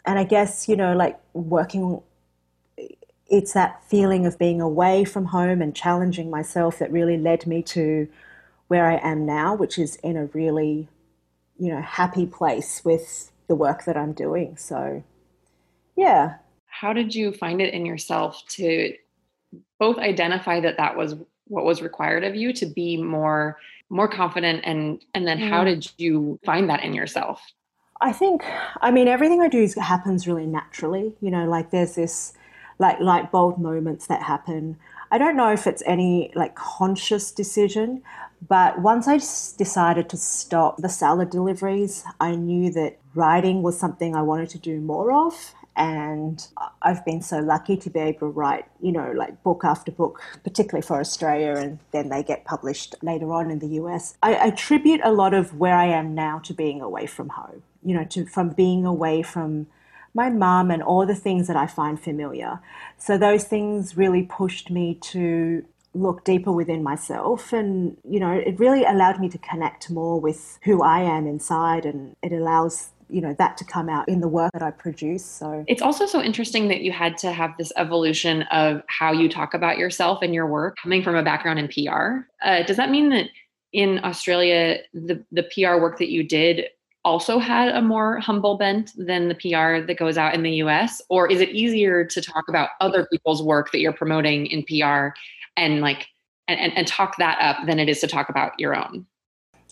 And 0.06 0.20
I 0.20 0.24
guess 0.24 0.70
you 0.70 0.76
know 0.76 0.96
like 0.96 1.20
working, 1.34 2.02
it's 3.28 3.54
that 3.54 3.84
feeling 3.90 4.28
of 4.28 4.38
being 4.38 4.62
away 4.62 5.04
from 5.04 5.26
home 5.26 5.64
and 5.64 5.76
challenging 5.76 6.30
myself 6.30 6.78
that 6.78 6.92
really 6.92 7.18
led 7.18 7.48
me 7.48 7.64
to 7.64 8.08
where 8.68 8.86
I 8.86 8.98
am 8.98 9.26
now, 9.26 9.56
which 9.56 9.80
is 9.80 9.96
in 9.98 10.16
a 10.16 10.26
really 10.26 10.90
you 11.58 11.74
know, 11.74 11.82
happy 11.82 12.26
place 12.26 12.84
with 12.84 13.32
the 13.48 13.56
work 13.56 13.86
that 13.86 13.98
I'm 13.98 14.14
doing. 14.14 14.58
So, 14.58 15.04
yeah. 15.96 16.36
How 16.68 16.94
did 16.94 17.16
you 17.16 17.32
find 17.32 17.62
it 17.62 17.74
in 17.74 17.86
yourself 17.86 18.44
to 18.50 18.94
both 19.80 19.98
identify 19.98 20.60
that 20.60 20.78
that 20.78 20.98
was 20.98 21.16
what 21.48 21.64
was 21.64 21.82
required 21.82 22.24
of 22.24 22.36
you 22.36 22.52
to 22.54 22.66
be 22.66 22.98
more 22.98 23.58
more 23.90 24.08
confident 24.08 24.62
and 24.66 25.04
and 25.14 25.28
then 25.28 25.38
how 25.38 25.64
mm. 25.64 25.66
did 25.66 25.92
you 25.98 26.40
find 26.46 26.70
that 26.70 26.84
in 26.84 26.94
yourself? 26.94 27.42
I 28.02 28.12
think 28.12 28.44
I 28.82 28.92
mean 28.92 29.08
everything 29.08 29.42
I 29.42 29.48
do 29.48 29.68
happens 29.80 30.28
really 30.28 30.46
naturally, 30.46 31.14
you 31.22 31.32
know, 31.32 31.46
like 31.46 31.72
there's 31.72 31.96
this 31.96 32.34
like 32.78 33.00
light 33.00 33.32
bulb 33.32 33.58
moments 33.58 34.08
that 34.08 34.22
happen. 34.22 34.78
I 35.12 35.18
don't 35.18 35.38
know 35.38 35.52
if 35.52 35.66
it's 35.68 35.84
any 35.86 36.32
like 36.36 36.56
conscious 36.56 37.32
decision, 37.32 38.02
But 38.48 38.80
once 38.82 39.08
I 39.08 39.18
decided 39.18 40.10
to 40.10 40.18
stop 40.18 40.78
the 40.78 40.90
salad 40.90 41.30
deliveries, 41.30 42.04
I 42.20 42.36
knew 42.36 42.72
that 42.72 42.98
writing 43.14 43.64
was 43.64 43.80
something 43.80 44.16
I 44.16 44.22
wanted 44.22 44.50
to 44.52 44.60
do 44.60 44.80
more 44.80 45.12
of. 45.12 45.54
And 45.78 46.46
I've 46.82 47.04
been 47.04 47.22
so 47.22 47.40
lucky 47.40 47.76
to 47.76 47.90
be 47.90 48.00
able 48.00 48.20
to 48.20 48.26
write, 48.28 48.66
you 48.82 48.92
know, 48.94 49.12
like 49.12 49.44
book 49.44 49.64
after 49.66 49.92
book, 49.92 50.22
particularly 50.44 50.86
for 50.86 51.00
Australia, 51.00 51.56
and 51.56 51.80
then 51.92 52.10
they 52.10 52.24
get 52.24 52.46
published 52.46 52.96
later 53.02 53.34
on 53.34 53.52
in 53.52 53.60
the 53.60 53.68
US. 53.82 54.16
I 54.24 54.36
attribute 54.36 55.02
a 55.04 55.12
lot 55.12 55.34
of 55.34 55.58
where 55.58 55.76
I 55.76 55.88
am 55.88 56.16
now 56.16 56.40
to 56.40 56.54
being 56.54 56.82
away 56.82 57.08
from 57.08 57.30
home, 57.30 57.64
you 57.84 57.94
know, 57.94 58.06
to 58.06 58.26
from 58.26 58.50
being 58.50 58.86
away 58.86 59.22
from 59.22 59.68
my 60.14 60.30
mum 60.30 60.72
and 60.72 60.82
all 60.82 61.06
the 61.06 61.14
things 61.14 61.48
that 61.48 61.58
I 61.58 61.68
find 61.68 62.00
familiar. 62.00 62.60
So 62.98 63.18
those 63.18 63.44
things 63.44 63.98
really 63.98 64.24
pushed 64.24 64.72
me 64.72 64.96
to 65.12 65.66
look 65.96 66.24
deeper 66.24 66.52
within 66.52 66.84
myself 66.84 67.54
and 67.54 67.98
you 68.08 68.20
know 68.20 68.32
it 68.32 68.60
really 68.60 68.84
allowed 68.84 69.20
me 69.20 69.30
to 69.30 69.38
connect 69.38 69.90
more 69.90 70.20
with 70.20 70.60
who 70.64 70.84
I 70.84 71.02
am 71.02 71.26
inside 71.26 71.86
and 71.86 72.16
it 72.22 72.34
allows 72.34 72.90
you 73.10 73.22
know 73.22 73.36
that 73.38 73.56
to 73.58 73.66
come 73.66 73.88
out 73.88 74.08
in 74.10 74.20
the 74.20 74.28
work 74.28 74.52
that 74.54 74.62
I 74.62 74.72
produce 74.72 75.24
so 75.24 75.64
it's 75.68 75.82
also 75.82 76.06
so 76.06 76.22
interesting 76.22 76.68
that 76.68 76.82
you 76.82 76.92
had 76.92 77.18
to 77.20 77.32
have 77.32 77.52
this 77.58 77.72
evolution 77.78 78.44
of 78.44 78.82
how 78.88 79.12
you 79.12 79.30
talk 79.30 79.54
about 79.54 79.78
yourself 79.78 80.20
and 80.22 80.34
your 80.34 80.48
work 80.48 80.76
coming 80.82 81.02
from 81.02 81.16
a 81.16 81.24
background 81.24 81.60
in 81.60 81.68
PR 81.68 82.28
uh, 82.44 82.64
does 82.64 82.78
that 82.78 82.90
mean 82.90 83.10
that 83.10 83.30
in 83.72 84.00
Australia 84.04 84.80
the 84.94 85.24
the 85.32 85.44
PR 85.44 85.82
work 85.82 85.98
that 86.00 86.10
you 86.10 86.24
did 86.24 86.66
also 87.06 87.38
had 87.38 87.70
a 87.70 87.82
more 87.82 88.20
humble 88.20 88.58
bent 88.58 88.92
than 88.98 89.30
the 89.30 89.36
PR 89.36 89.86
that 89.86 89.96
goes 89.98 90.18
out 90.18 90.34
in 90.34 90.42
the 90.42 90.54
US? 90.64 91.02
Or 91.08 91.32
is 91.32 91.40
it 91.40 91.50
easier 91.50 92.04
to 92.04 92.22
talk 92.22 92.46
about 92.50 92.70
other 92.82 93.08
people's 93.12 93.44
work 93.44 93.72
that 93.72 93.80
you're 93.80 93.94
promoting 93.94 94.48
in 94.48 94.64
PR 94.64 95.16
and 95.58 95.82
like 95.82 96.08
and, 96.48 96.60
and, 96.60 96.78
and 96.78 96.88
talk 96.88 97.18
that 97.18 97.40
up 97.42 97.66
than 97.66 97.80
it 97.80 97.90
is 97.90 98.00
to 98.02 98.08
talk 98.08 98.30
about 98.30 98.60
your 98.60 98.76
own? 98.76 99.06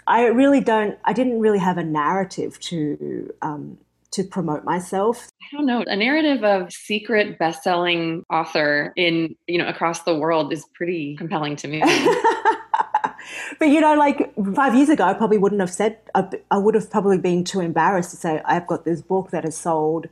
I 0.07 0.25
really 0.27 0.59
don't 0.59 0.97
I 1.05 1.13
didn't 1.13 1.39
really 1.39 1.59
have 1.59 1.77
a 1.77 1.83
narrative 1.83 2.59
to 2.61 3.33
um, 3.41 3.77
to 4.13 4.23
promote 4.23 4.63
myself. 4.63 5.29
I 5.41 5.57
don't 5.57 5.65
know. 5.65 5.83
A 5.87 5.95
narrative 5.95 6.43
of 6.43 6.71
secret 6.71 7.39
best-selling 7.39 8.23
author 8.29 8.93
in, 8.95 9.35
you 9.47 9.57
know, 9.57 9.67
across 9.67 10.03
the 10.03 10.15
world 10.15 10.53
is 10.53 10.65
pretty 10.75 11.15
compelling 11.15 11.55
to 11.57 11.67
me. 11.67 11.79
but 13.59 13.65
you 13.69 13.81
know, 13.81 13.95
like 13.95 14.33
five 14.53 14.75
years 14.75 14.89
ago, 14.89 15.03
I 15.03 15.15
probably 15.15 15.39
wouldn't 15.39 15.61
have 15.61 15.71
said. 15.71 15.97
I, 16.13 16.27
I 16.51 16.59
would 16.59 16.75
have 16.75 16.91
probably 16.91 17.17
been 17.17 17.43
too 17.43 17.59
embarrassed 17.59 18.11
to 18.11 18.17
say 18.17 18.41
I've 18.45 18.67
got 18.67 18.85
this 18.85 19.01
book 19.01 19.31
that 19.31 19.45
has 19.45 19.57
sold, 19.57 20.07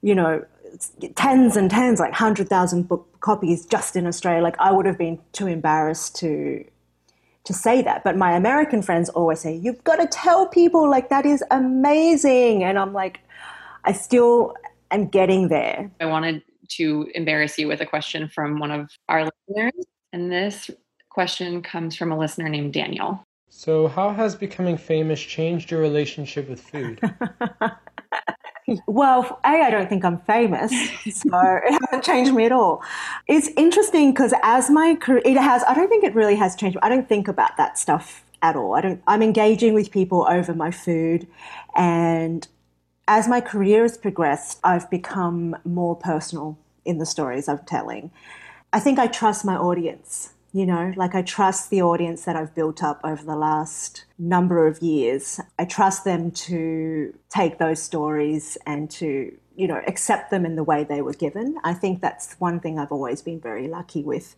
you 0.00 0.14
know, 0.14 0.44
tens 1.14 1.56
and 1.56 1.70
tens, 1.70 2.00
like 2.00 2.12
hundred 2.12 2.48
thousand 2.48 2.88
book 2.88 3.06
copies 3.20 3.66
just 3.66 3.96
in 3.96 4.06
Australia. 4.06 4.42
Like 4.42 4.56
I 4.58 4.72
would 4.72 4.86
have 4.86 4.98
been 4.98 5.18
too 5.32 5.46
embarrassed 5.46 6.16
to 6.16 6.64
to 7.44 7.52
say 7.52 7.82
that. 7.82 8.04
But 8.04 8.16
my 8.16 8.32
American 8.32 8.82
friends 8.82 9.08
always 9.10 9.40
say, 9.40 9.54
"You've 9.54 9.82
got 9.84 9.96
to 9.96 10.06
tell 10.06 10.46
people 10.46 10.88
like 10.88 11.08
that 11.08 11.26
is 11.26 11.42
amazing," 11.50 12.64
and 12.64 12.78
I'm 12.78 12.92
like, 12.92 13.20
I 13.84 13.92
still 13.92 14.54
am 14.90 15.08
getting 15.08 15.48
there. 15.48 15.90
I 16.00 16.06
wanted 16.06 16.42
to 16.76 17.10
embarrass 17.14 17.58
you 17.58 17.68
with 17.68 17.80
a 17.80 17.86
question 17.86 18.28
from 18.28 18.58
one 18.58 18.70
of 18.70 18.90
our 19.08 19.28
listeners, 19.48 19.86
and 20.12 20.30
this 20.30 20.70
question 21.08 21.62
comes 21.62 21.96
from 21.96 22.12
a 22.12 22.18
listener 22.18 22.48
named 22.48 22.72
Daniel. 22.72 23.24
So, 23.48 23.88
how 23.88 24.10
has 24.10 24.36
becoming 24.36 24.76
famous 24.76 25.20
changed 25.20 25.70
your 25.70 25.80
relationship 25.80 26.48
with 26.48 26.60
food? 26.60 27.00
well, 28.86 29.40
A, 29.44 29.48
I 29.48 29.70
don't 29.70 29.88
think 29.88 30.04
I'm 30.04 30.18
famous, 30.18 30.70
so 30.70 31.30
it 31.64 31.78
hasn't 31.80 32.04
changed 32.04 32.34
me 32.34 32.44
at 32.44 32.52
all. 32.52 32.82
It's 33.26 33.48
interesting 33.56 34.12
because 34.12 34.34
as 34.42 34.70
my 34.70 34.94
career, 34.94 35.22
it 35.24 35.36
has, 35.36 35.62
I 35.64 35.74
don't 35.74 35.88
think 35.88 36.04
it 36.04 36.14
really 36.14 36.36
has 36.36 36.56
changed. 36.56 36.78
I 36.82 36.88
don't 36.88 37.08
think 37.08 37.28
about 37.28 37.56
that 37.56 37.78
stuff 37.78 38.24
at 38.42 38.56
all. 38.56 38.74
I 38.74 38.80
don't, 38.80 39.02
I'm 39.06 39.22
engaging 39.22 39.74
with 39.74 39.90
people 39.90 40.26
over 40.28 40.54
my 40.54 40.70
food. 40.70 41.26
And 41.76 42.46
as 43.08 43.28
my 43.28 43.40
career 43.40 43.82
has 43.82 43.98
progressed, 43.98 44.60
I've 44.64 44.88
become 44.90 45.56
more 45.64 45.96
personal 45.96 46.58
in 46.84 46.98
the 46.98 47.06
stories 47.06 47.48
I'm 47.48 47.58
telling. 47.66 48.10
I 48.72 48.80
think 48.80 48.98
I 48.98 49.06
trust 49.08 49.44
my 49.44 49.56
audience 49.56 50.32
you 50.52 50.66
know, 50.66 50.92
like 50.96 51.14
I 51.14 51.22
trust 51.22 51.70
the 51.70 51.82
audience 51.82 52.24
that 52.24 52.34
I've 52.34 52.54
built 52.54 52.82
up 52.82 53.00
over 53.04 53.22
the 53.22 53.36
last 53.36 54.04
number 54.18 54.66
of 54.66 54.82
years. 54.82 55.40
I 55.58 55.64
trust 55.64 56.04
them 56.04 56.32
to 56.32 57.16
take 57.28 57.58
those 57.58 57.80
stories 57.80 58.58
and 58.66 58.90
to, 58.92 59.36
you 59.54 59.68
know, 59.68 59.80
accept 59.86 60.30
them 60.30 60.44
in 60.44 60.56
the 60.56 60.64
way 60.64 60.82
they 60.82 61.02
were 61.02 61.12
given. 61.12 61.56
I 61.62 61.74
think 61.74 62.00
that's 62.00 62.34
one 62.40 62.58
thing 62.58 62.78
I've 62.78 62.90
always 62.90 63.22
been 63.22 63.40
very 63.40 63.68
lucky 63.68 64.02
with 64.02 64.36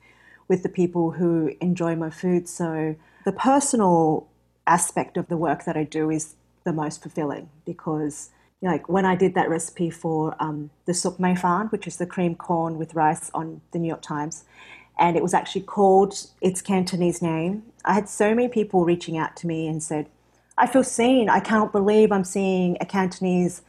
with 0.49 0.63
the 0.63 0.69
people 0.69 1.13
who 1.13 1.53
enjoy 1.61 1.97
my 1.97 2.11
food. 2.11 2.47
So 2.47 2.97
the 3.25 3.33
personal 3.33 4.29
aspect 4.67 5.17
of 5.17 5.29
the 5.29 5.37
work 5.37 5.65
that 5.65 5.77
I 5.77 5.85
do 5.85 6.11
is 6.11 6.35
the 6.65 6.73
most 6.73 7.01
fulfilling 7.01 7.49
because 7.65 8.31
like 8.61 8.89
when 8.89 9.05
I 9.05 9.17
did 9.17 9.35
that 9.35 9.49
recipe 9.49 9.91
for 9.91 10.37
um, 10.39 10.71
the 10.87 10.95
soup 10.95 11.19
mei 11.19 11.35
fan, 11.35 11.67
which 11.69 11.87
is 11.87 11.97
the 11.97 12.07
cream 12.07 12.35
corn 12.35 12.79
with 12.79 12.95
rice 12.95 13.31
on 13.35 13.61
the 13.73 13.79
New 13.79 13.89
York 13.89 14.03
Times, 14.03 14.45
and 14.99 15.17
it 15.17 15.23
was 15.23 15.35
actually 15.35 15.63
called 15.63 16.15
its 16.41 16.61
Cantonese 16.61 17.23
name. 17.23 17.63
I 17.85 17.95
had 17.95 18.09
so 18.09 18.35
many 18.35 18.49
people 18.49 18.85
reaching 18.85 19.19
out 19.19 19.37
to 19.37 19.47
me 19.47 19.67
and 19.67 19.83
said, 19.83 20.07
I 20.59 20.67
feel 20.67 20.85
seen. 20.85 21.29
I 21.29 21.41
can't 21.41 21.73
believe 21.73 22.13
I'm 22.13 22.25
seeing 22.25 22.77
a 22.81 22.87
Cantonese 22.87 23.63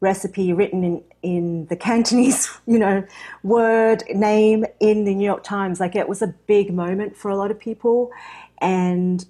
recipe 0.00 0.52
written 0.52 0.84
in, 0.84 1.02
in 1.22 1.66
the 1.66 1.76
Cantonese, 1.76 2.48
you 2.66 2.78
know, 2.78 3.04
word 3.42 4.04
name 4.14 4.64
in 4.80 5.04
the 5.04 5.14
New 5.14 5.24
York 5.24 5.42
Times. 5.42 5.80
Like 5.80 5.96
it 5.96 6.08
was 6.08 6.22
a 6.22 6.28
big 6.46 6.72
moment 6.72 7.16
for 7.16 7.30
a 7.30 7.36
lot 7.36 7.50
of 7.50 7.58
people. 7.58 8.10
And 8.58 9.24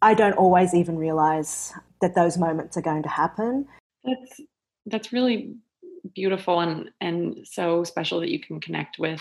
I 0.00 0.14
don't 0.14 0.34
always 0.34 0.74
even 0.74 0.96
realize 0.96 1.72
that 2.00 2.14
those 2.14 2.38
moments 2.38 2.76
are 2.76 2.82
going 2.82 3.02
to 3.02 3.08
happen. 3.08 3.66
That's 4.04 4.40
that's 4.86 5.12
really 5.12 5.56
beautiful 6.14 6.60
and 6.60 6.90
and 7.00 7.46
so 7.46 7.84
special 7.84 8.20
that 8.20 8.30
you 8.30 8.40
can 8.40 8.60
connect 8.60 8.98
with 8.98 9.20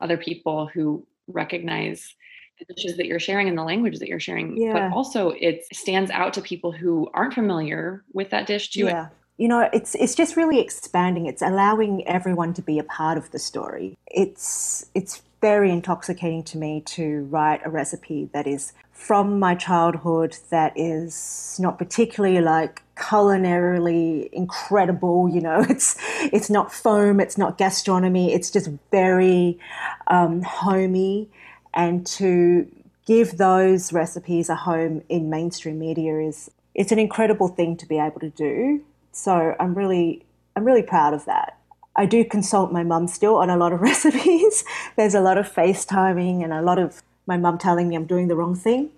other 0.00 0.16
people 0.16 0.66
who 0.66 1.06
recognize 1.28 2.14
the 2.58 2.74
dishes 2.74 2.96
that 2.96 3.06
you're 3.06 3.20
sharing 3.20 3.48
and 3.48 3.58
the 3.58 3.62
language 3.62 3.98
that 3.98 4.08
you're 4.08 4.20
sharing 4.20 4.56
yeah. 4.56 4.72
but 4.72 4.96
also 4.96 5.30
it 5.30 5.64
stands 5.72 6.10
out 6.10 6.32
to 6.32 6.40
people 6.40 6.72
who 6.72 7.08
aren't 7.12 7.34
familiar 7.34 8.02
with 8.12 8.30
that 8.30 8.46
dish 8.46 8.70
too. 8.70 8.86
Yeah. 8.86 9.08
You 9.36 9.48
know 9.48 9.68
it's 9.72 9.94
it's 9.94 10.14
just 10.14 10.36
really 10.36 10.60
expanding. 10.60 11.26
It's 11.26 11.42
allowing 11.42 12.06
everyone 12.06 12.54
to 12.54 12.62
be 12.62 12.78
a 12.78 12.84
part 12.84 13.18
of 13.18 13.30
the 13.32 13.38
story. 13.38 13.98
It's 14.06 14.86
it's 14.94 15.22
very 15.42 15.70
intoxicating 15.70 16.42
to 16.44 16.58
me 16.58 16.80
to 16.80 17.24
write 17.24 17.60
a 17.64 17.70
recipe 17.70 18.30
that 18.32 18.46
is 18.46 18.72
from 18.96 19.38
my 19.38 19.54
childhood 19.54 20.36
that 20.48 20.72
is 20.74 21.58
not 21.60 21.78
particularly 21.78 22.40
like 22.40 22.82
culinarily 22.96 24.28
incredible 24.32 25.28
you 25.28 25.40
know? 25.40 25.64
It's 25.68 25.96
it's 26.32 26.48
not 26.48 26.72
foam 26.72 27.20
it's 27.20 27.36
not 27.36 27.58
gastronomy 27.58 28.32
it's 28.32 28.50
just 28.50 28.68
very 28.90 29.58
um, 30.06 30.42
homey. 30.42 31.28
And 31.74 32.06
to 32.18 32.66
give 33.06 33.36
those 33.36 33.92
recipes 33.92 34.48
a 34.48 34.56
home 34.56 35.02
in 35.10 35.28
mainstream 35.28 35.78
media 35.78 36.18
is 36.18 36.50
it's 36.74 36.90
an 36.90 36.98
incredible 36.98 37.48
thing 37.48 37.76
to 37.76 37.86
be 37.86 37.98
able 37.98 38.20
to 38.20 38.30
do. 38.30 38.82
So 39.12 39.54
i'm 39.60 39.74
really 39.74 40.24
i'm 40.56 40.64
really 40.64 40.82
proud 40.82 41.12
of 41.12 41.26
that. 41.26 41.58
I 41.98 42.06
do 42.06 42.24
consult 42.24 42.72
my 42.72 42.82
mum 42.82 43.08
still 43.08 43.36
on 43.36 43.50
a 43.50 43.56
lot 43.56 43.72
of 43.74 43.80
recipes. 43.90 44.64
There's 44.96 45.14
a 45.14 45.20
lot 45.20 45.36
of 45.36 45.52
facetiming 45.52 46.42
and 46.42 46.52
a 46.52 46.62
lot 46.62 46.78
of 46.78 47.02
my 47.26 47.36
mum 47.36 47.58
telling 47.58 47.88
me 47.88 47.96
I'm 47.96 48.06
doing 48.06 48.28
the 48.28 48.36
wrong 48.36 48.54
thing, 48.54 48.90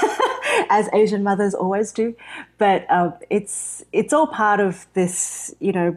as 0.70 0.88
Asian 0.92 1.22
mothers 1.22 1.54
always 1.54 1.92
do. 1.92 2.14
But 2.58 2.86
uh, 2.90 3.12
it's 3.30 3.84
it's 3.92 4.12
all 4.12 4.26
part 4.26 4.60
of 4.60 4.86
this, 4.94 5.54
you 5.60 5.72
know, 5.72 5.96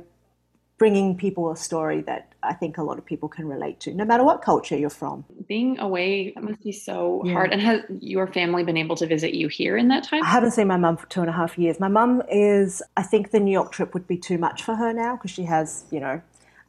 bringing 0.77 1.15
people 1.15 1.51
a 1.51 1.55
story 1.55 2.01
that 2.01 2.33
I 2.43 2.53
think 2.53 2.77
a 2.77 2.83
lot 2.83 2.97
of 2.97 3.05
people 3.05 3.29
can 3.29 3.47
relate 3.47 3.79
to, 3.81 3.93
no 3.93 4.03
matter 4.03 4.23
what 4.23 4.41
culture 4.41 4.77
you're 4.77 4.89
from. 4.89 5.23
Being 5.47 5.79
away 5.79 6.31
that 6.31 6.43
must 6.43 6.61
be 6.61 6.71
so 6.71 7.21
yeah. 7.23 7.33
hard. 7.33 7.53
And 7.53 7.61
has 7.61 7.81
your 8.01 8.27
family 8.27 8.63
been 8.63 8.77
able 8.77 8.95
to 8.97 9.07
visit 9.07 9.33
you 9.33 9.47
here 9.47 9.77
in 9.77 9.87
that 9.87 10.03
time? 10.03 10.23
I 10.23 10.27
haven't 10.27 10.51
seen 10.51 10.67
my 10.67 10.77
mum 10.77 10.97
for 10.97 11.07
two 11.07 11.21
and 11.21 11.29
a 11.29 11.33
half 11.33 11.57
years. 11.57 11.79
My 11.79 11.87
mum 11.87 12.21
is, 12.29 12.81
I 12.97 13.03
think 13.03 13.31
the 13.31 13.39
New 13.39 13.51
York 13.51 13.71
trip 13.71 13.93
would 13.93 14.07
be 14.07 14.17
too 14.17 14.37
much 14.37 14.63
for 14.63 14.75
her 14.75 14.91
now 14.91 15.15
because 15.15 15.31
she 15.31 15.43
has, 15.43 15.85
you 15.89 15.99
know, 15.99 16.21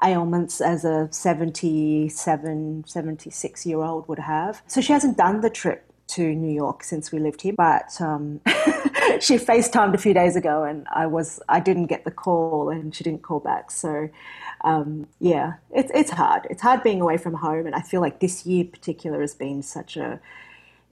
ailments 0.03 0.61
as 0.61 0.85
a 0.85 1.09
77, 1.11 2.85
76 2.87 3.67
year 3.67 3.83
old 3.83 4.09
would 4.09 4.19
have. 4.19 4.63
So 4.67 4.81
she 4.81 4.93
hasn't 4.93 5.17
done 5.17 5.41
the 5.41 5.51
trip 5.51 5.91
to 6.07 6.35
New 6.35 6.53
York 6.53 6.85
since 6.85 7.11
we 7.11 7.19
lived 7.19 7.43
here, 7.43 7.55
but 7.57 7.99
um, 8.01 8.41
she 9.21 9.37
FaceTimed 9.37 9.95
a 9.95 9.99
few 9.99 10.13
days 10.13 10.37
ago 10.37 10.63
and 10.63 10.87
I 10.93 11.07
was 11.07 11.41
I 11.49 11.61
didn't 11.61 11.87
get 11.87 12.05
the 12.05 12.11
call 12.11 12.69
and 12.69 12.95
she 12.95 13.05
didn't 13.05 13.23
call 13.23 13.41
back. 13.41 13.71
So 13.71 14.11
um, 14.65 15.07
yeah, 15.21 15.55
it's 15.71 15.91
it's 15.95 16.11
hard. 16.11 16.47
It's 16.51 16.63
hard 16.63 16.83
being 16.83 17.01
away 17.01 17.19
from 17.19 17.35
home, 17.35 17.67
and 17.67 17.75
I 17.75 17.83
feel 17.83 18.01
like 18.01 18.21
this 18.21 18.47
year 18.47 18.65
particular 18.65 19.21
has 19.21 19.35
been 19.35 19.63
such 19.63 19.97
a 19.97 20.21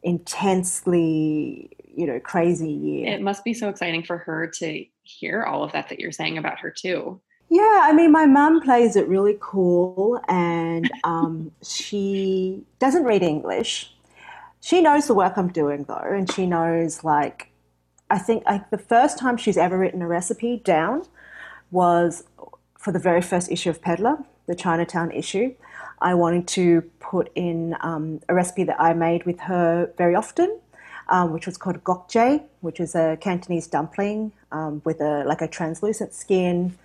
intensely 0.02 1.70
you 1.94 2.06
know 2.06 2.20
crazy 2.20 2.70
year. 2.70 3.14
It 3.14 3.22
must 3.22 3.44
be 3.44 3.54
so 3.54 3.68
exciting 3.68 4.04
for 4.04 4.18
her 4.18 4.46
to 4.58 4.84
hear 5.02 5.42
all 5.42 5.64
of 5.64 5.72
that 5.72 5.88
that 5.88 6.00
you're 6.00 6.12
saying 6.12 6.38
about 6.38 6.60
her 6.60 6.70
too. 6.70 7.20
Yeah, 7.54 7.80
I 7.82 7.92
mean, 7.92 8.12
my 8.12 8.24
mum 8.24 8.62
plays 8.62 8.96
it 8.96 9.06
really 9.08 9.36
cool, 9.38 10.18
and 10.26 10.90
um, 11.04 11.52
she 11.62 12.64
doesn't 12.78 13.04
read 13.04 13.22
English, 13.22 13.92
she 14.62 14.80
knows 14.80 15.08
the 15.08 15.14
work 15.14 15.36
I'm 15.36 15.48
doing 15.48 15.84
though, 15.84 15.94
and 15.96 16.30
she 16.30 16.46
knows 16.46 17.02
like 17.02 17.50
I 18.08 18.18
think 18.18 18.44
like 18.46 18.70
the 18.70 18.78
first 18.78 19.18
time 19.18 19.36
she's 19.36 19.56
ever 19.56 19.76
written 19.76 20.00
a 20.00 20.06
recipe 20.06 20.58
down 20.58 21.04
was 21.72 22.24
for 22.78 22.92
the 22.92 22.98
very 23.00 23.20
first 23.20 23.50
issue 23.50 23.70
of 23.70 23.82
Peddler, 23.82 24.18
the 24.46 24.54
Chinatown 24.54 25.10
issue. 25.10 25.54
I 26.00 26.14
wanted 26.14 26.46
to 26.48 26.82
put 27.00 27.30
in 27.34 27.76
um, 27.80 28.20
a 28.28 28.34
recipe 28.34 28.64
that 28.64 28.80
I 28.80 28.92
made 28.92 29.24
with 29.24 29.40
her 29.40 29.92
very 29.98 30.14
often, 30.14 30.60
um, 31.08 31.32
which 31.32 31.46
was 31.46 31.56
called 31.56 31.82
gokje, 31.82 32.42
which 32.60 32.78
is 32.78 32.94
a 32.94 33.18
Cantonese 33.20 33.66
dumpling 33.66 34.30
um, 34.52 34.80
with 34.84 35.00
a 35.00 35.24
like 35.24 35.42
a 35.42 35.48
translucent 35.48 36.14
skin, 36.14 36.78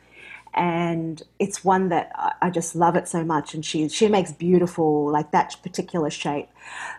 and 0.58 1.22
it's 1.38 1.64
one 1.64 1.90
that 1.90 2.12
I 2.42 2.50
just 2.50 2.76
love 2.76 2.96
it 2.96 3.08
so 3.08 3.24
much. 3.24 3.54
And 3.54 3.64
she 3.64 3.88
she 3.90 4.08
makes 4.08 4.32
beautiful 4.32 5.10
like 5.12 5.32
that 5.32 5.56
particular 5.62 6.10
shape. 6.10 6.50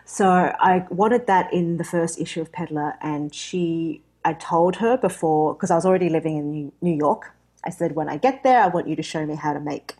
So 0.05 0.55
I 0.59 0.87
wanted 0.89 1.27
that 1.27 1.53
in 1.53 1.77
the 1.77 1.83
first 1.83 2.19
issue 2.19 2.41
of 2.41 2.51
Peddler, 2.53 2.95
and 3.01 3.35
she 3.35 4.01
I 4.23 4.33
told 4.33 4.77
her 4.77 4.97
before 4.97 5.53
because 5.53 5.71
I 5.71 5.75
was 5.75 5.85
already 5.85 6.09
living 6.09 6.37
in 6.37 6.71
New 6.81 6.95
York. 6.95 7.33
I 7.65 7.69
said 7.69 7.95
when 7.95 8.07
I 8.07 8.15
get 8.17 8.43
there, 8.43 8.61
I 8.63 8.67
want 8.67 8.87
you 8.87 8.95
to 8.95 9.03
show 9.03 9.25
me 9.25 9.35
how 9.35 9.51
to 9.51 9.59
make 9.59 9.95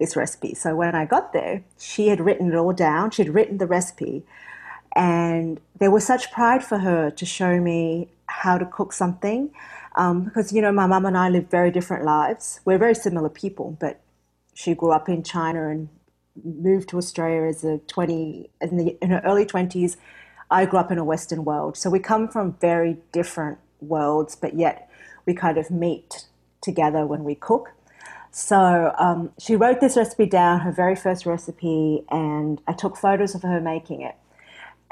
this 0.00 0.16
recipe. 0.16 0.54
So 0.54 0.74
when 0.74 0.94
I 0.94 1.04
got 1.04 1.34
there, 1.34 1.62
she 1.78 2.08
had 2.08 2.20
written 2.20 2.50
it 2.50 2.56
all 2.56 2.72
down. 2.72 3.10
She 3.10 3.22
had 3.22 3.34
written 3.34 3.58
the 3.58 3.66
recipe, 3.66 4.24
and 4.96 5.60
there 5.78 5.90
was 5.90 6.06
such 6.06 6.32
pride 6.32 6.64
for 6.64 6.78
her 6.78 7.10
to 7.10 7.26
show 7.26 7.60
me 7.60 8.08
how 8.26 8.56
to 8.56 8.64
cook 8.64 8.94
something 8.94 9.50
um, 9.94 10.24
because 10.24 10.52
you 10.52 10.62
know 10.62 10.72
my 10.72 10.86
mum 10.86 11.06
and 11.06 11.16
I 11.16 11.28
live 11.28 11.50
very 11.50 11.70
different 11.70 12.04
lives. 12.04 12.60
We're 12.64 12.78
very 12.78 12.94
similar 12.94 13.28
people, 13.28 13.76
but 13.80 14.00
she 14.54 14.74
grew 14.74 14.92
up 14.92 15.08
in 15.08 15.22
China 15.22 15.68
and 15.68 15.88
moved 16.44 16.88
to 16.90 16.98
Australia 16.98 17.48
as 17.48 17.64
a 17.64 17.78
twenty 17.86 18.50
in, 18.60 18.76
the, 18.76 18.98
in 19.02 19.10
her 19.10 19.22
early 19.24 19.46
twenties. 19.46 19.96
I 20.50 20.66
grew 20.66 20.78
up 20.78 20.90
in 20.92 20.98
a 20.98 21.04
Western 21.04 21.44
world, 21.44 21.76
so 21.76 21.90
we 21.90 21.98
come 21.98 22.28
from 22.28 22.56
very 22.60 22.98
different 23.12 23.58
worlds, 23.80 24.36
but 24.36 24.54
yet 24.54 24.88
we 25.26 25.34
kind 25.34 25.58
of 25.58 25.70
meet 25.70 26.26
together 26.60 27.06
when 27.06 27.24
we 27.24 27.34
cook. 27.34 27.72
So 28.30 28.92
um, 28.98 29.30
she 29.38 29.54
wrote 29.56 29.80
this 29.80 29.96
recipe 29.96 30.26
down, 30.26 30.60
her 30.60 30.72
very 30.72 30.96
first 30.96 31.24
recipe, 31.24 32.04
and 32.10 32.60
I 32.66 32.72
took 32.72 32.96
photos 32.96 33.34
of 33.34 33.42
her 33.42 33.60
making 33.60 34.02
it. 34.02 34.16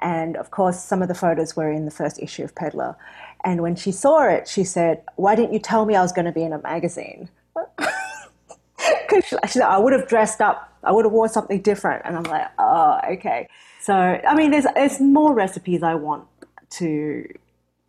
And 0.02 0.36
of 0.36 0.50
course, 0.50 0.82
some 0.82 1.00
of 1.00 1.08
the 1.08 1.14
photos 1.14 1.54
were 1.56 1.70
in 1.70 1.84
the 1.84 1.90
first 1.90 2.18
issue 2.20 2.42
of 2.44 2.54
Peddler. 2.54 2.96
And 3.44 3.62
when 3.62 3.76
she 3.76 3.92
saw 3.92 4.28
it, 4.28 4.48
she 4.48 4.64
said, 4.64 5.02
Why 5.16 5.34
didn't 5.34 5.52
you 5.52 5.58
tell 5.58 5.86
me 5.86 5.94
I 5.94 6.02
was 6.02 6.12
going 6.12 6.26
to 6.26 6.32
be 6.32 6.42
in 6.42 6.52
a 6.52 6.60
magazine? 6.60 7.28
Because 9.08 9.24
she 9.52 9.58
said, 9.58 9.62
I 9.62 9.78
would 9.78 9.92
have 9.92 10.08
dressed 10.08 10.40
up, 10.40 10.76
I 10.82 10.90
would 10.90 11.04
have 11.04 11.12
worn 11.12 11.28
something 11.28 11.60
different. 11.60 12.02
And 12.04 12.16
I'm 12.16 12.24
like, 12.24 12.48
Oh, 12.58 12.98
okay. 13.12 13.48
So, 13.80 13.94
I 13.94 14.34
mean, 14.34 14.50
there's, 14.50 14.66
there's 14.74 15.00
more 15.00 15.32
recipes 15.34 15.82
I 15.84 15.94
want 15.94 16.26
to 16.70 17.28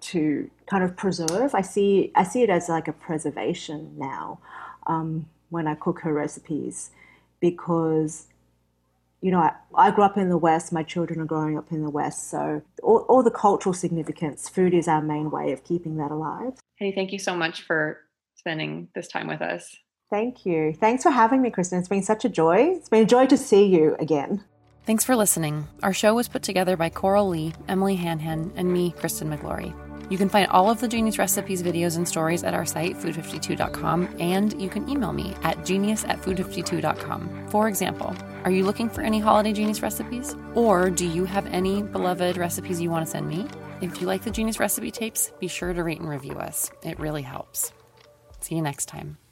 to 0.01 0.49
kind 0.65 0.83
of 0.83 0.95
preserve. 0.97 1.55
I 1.55 1.61
see 1.61 2.11
I 2.15 2.23
see 2.23 2.43
it 2.43 2.49
as 2.49 2.69
like 2.69 2.87
a 2.87 2.93
preservation 2.93 3.93
now 3.97 4.39
um, 4.85 5.27
when 5.49 5.65
I 5.65 5.75
cook 5.75 6.01
her 6.01 6.13
recipes 6.13 6.91
because 7.39 8.27
you 9.23 9.31
know, 9.31 9.39
I, 9.39 9.53
I, 9.73 9.91
grew 9.91 10.03
up 10.03 10.17
in 10.17 10.27
the 10.27 10.37
West, 10.37 10.73
my 10.73 10.83
children 10.83 11.21
are 11.21 11.25
growing 11.25 11.57
up 11.57 11.71
in 11.71 11.81
the 11.81 11.89
West. 11.89 12.29
So, 12.29 12.61
all, 12.83 13.05
all, 13.07 13.23
the 13.23 13.31
cultural 13.31 13.73
significance, 13.73 14.49
food 14.49 14.73
is 14.73 14.89
our 14.89 15.01
main 15.01 15.31
way 15.31 15.53
of 15.53 15.63
keeping 15.63 15.95
that 15.95 16.11
alive. 16.11 16.59
Hey, 16.75 16.91
thank 16.93 17.13
you 17.13 17.19
so 17.19 17.33
much 17.33 17.61
for 17.61 17.99
spending 18.35 18.89
this 18.93 19.07
time 19.07 19.27
with 19.27 19.41
us. 19.41 19.77
Thank 20.09 20.45
you. 20.45 20.73
Thanks 20.73 21.03
for 21.03 21.09
having 21.09 21.41
me, 21.41 21.49
Kristen. 21.49 21.79
It's 21.79 21.87
been 21.87 22.03
such 22.03 22.25
a 22.25 22.29
joy. 22.29 22.73
It's 22.75 22.89
been 22.89 23.03
a 23.03 23.05
joy 23.05 23.25
to 23.27 23.37
see 23.37 23.65
you 23.65 23.95
again. 23.97 24.43
Thanks 24.85 25.05
for 25.05 25.15
listening. 25.15 25.67
Our 25.81 25.93
show 25.93 26.13
was 26.13 26.27
put 26.27 26.43
together 26.43 26.75
by 26.75 26.89
Coral 26.89 27.29
Lee, 27.29 27.53
Emily 27.69 27.95
Hanhan, 27.95 28.51
and 28.57 28.73
me, 28.73 28.91
Kristen 28.91 29.29
Miglore. 29.29 29.73
You 30.09 30.17
can 30.17 30.29
find 30.29 30.47
all 30.47 30.69
of 30.69 30.79
the 30.79 30.87
Genius 30.87 31.17
Recipes 31.17 31.63
videos 31.63 31.97
and 31.97 32.07
stories 32.07 32.43
at 32.43 32.53
our 32.53 32.65
site, 32.65 32.95
food52.com, 32.97 34.15
and 34.19 34.61
you 34.61 34.69
can 34.69 34.87
email 34.89 35.13
me 35.13 35.35
at 35.43 35.65
genius 35.65 36.03
at 36.05 36.21
food52.com. 36.21 37.47
For 37.49 37.67
example, 37.67 38.15
are 38.43 38.51
you 38.51 38.65
looking 38.65 38.89
for 38.89 39.01
any 39.01 39.19
holiday 39.19 39.53
Genius 39.53 39.81
recipes? 39.81 40.35
Or 40.53 40.89
do 40.89 41.07
you 41.07 41.25
have 41.25 41.47
any 41.47 41.81
beloved 41.81 42.37
recipes 42.37 42.81
you 42.81 42.89
want 42.89 43.05
to 43.05 43.11
send 43.11 43.27
me? 43.27 43.47
If 43.81 44.01
you 44.01 44.07
like 44.07 44.23
the 44.23 44.31
Genius 44.31 44.59
recipe 44.59 44.91
tapes, 44.91 45.31
be 45.39 45.47
sure 45.47 45.73
to 45.73 45.83
rate 45.83 45.99
and 45.99 46.09
review 46.09 46.33
us. 46.33 46.71
It 46.83 46.99
really 46.99 47.21
helps. 47.21 47.73
See 48.39 48.55
you 48.55 48.61
next 48.61 48.87
time. 48.87 49.22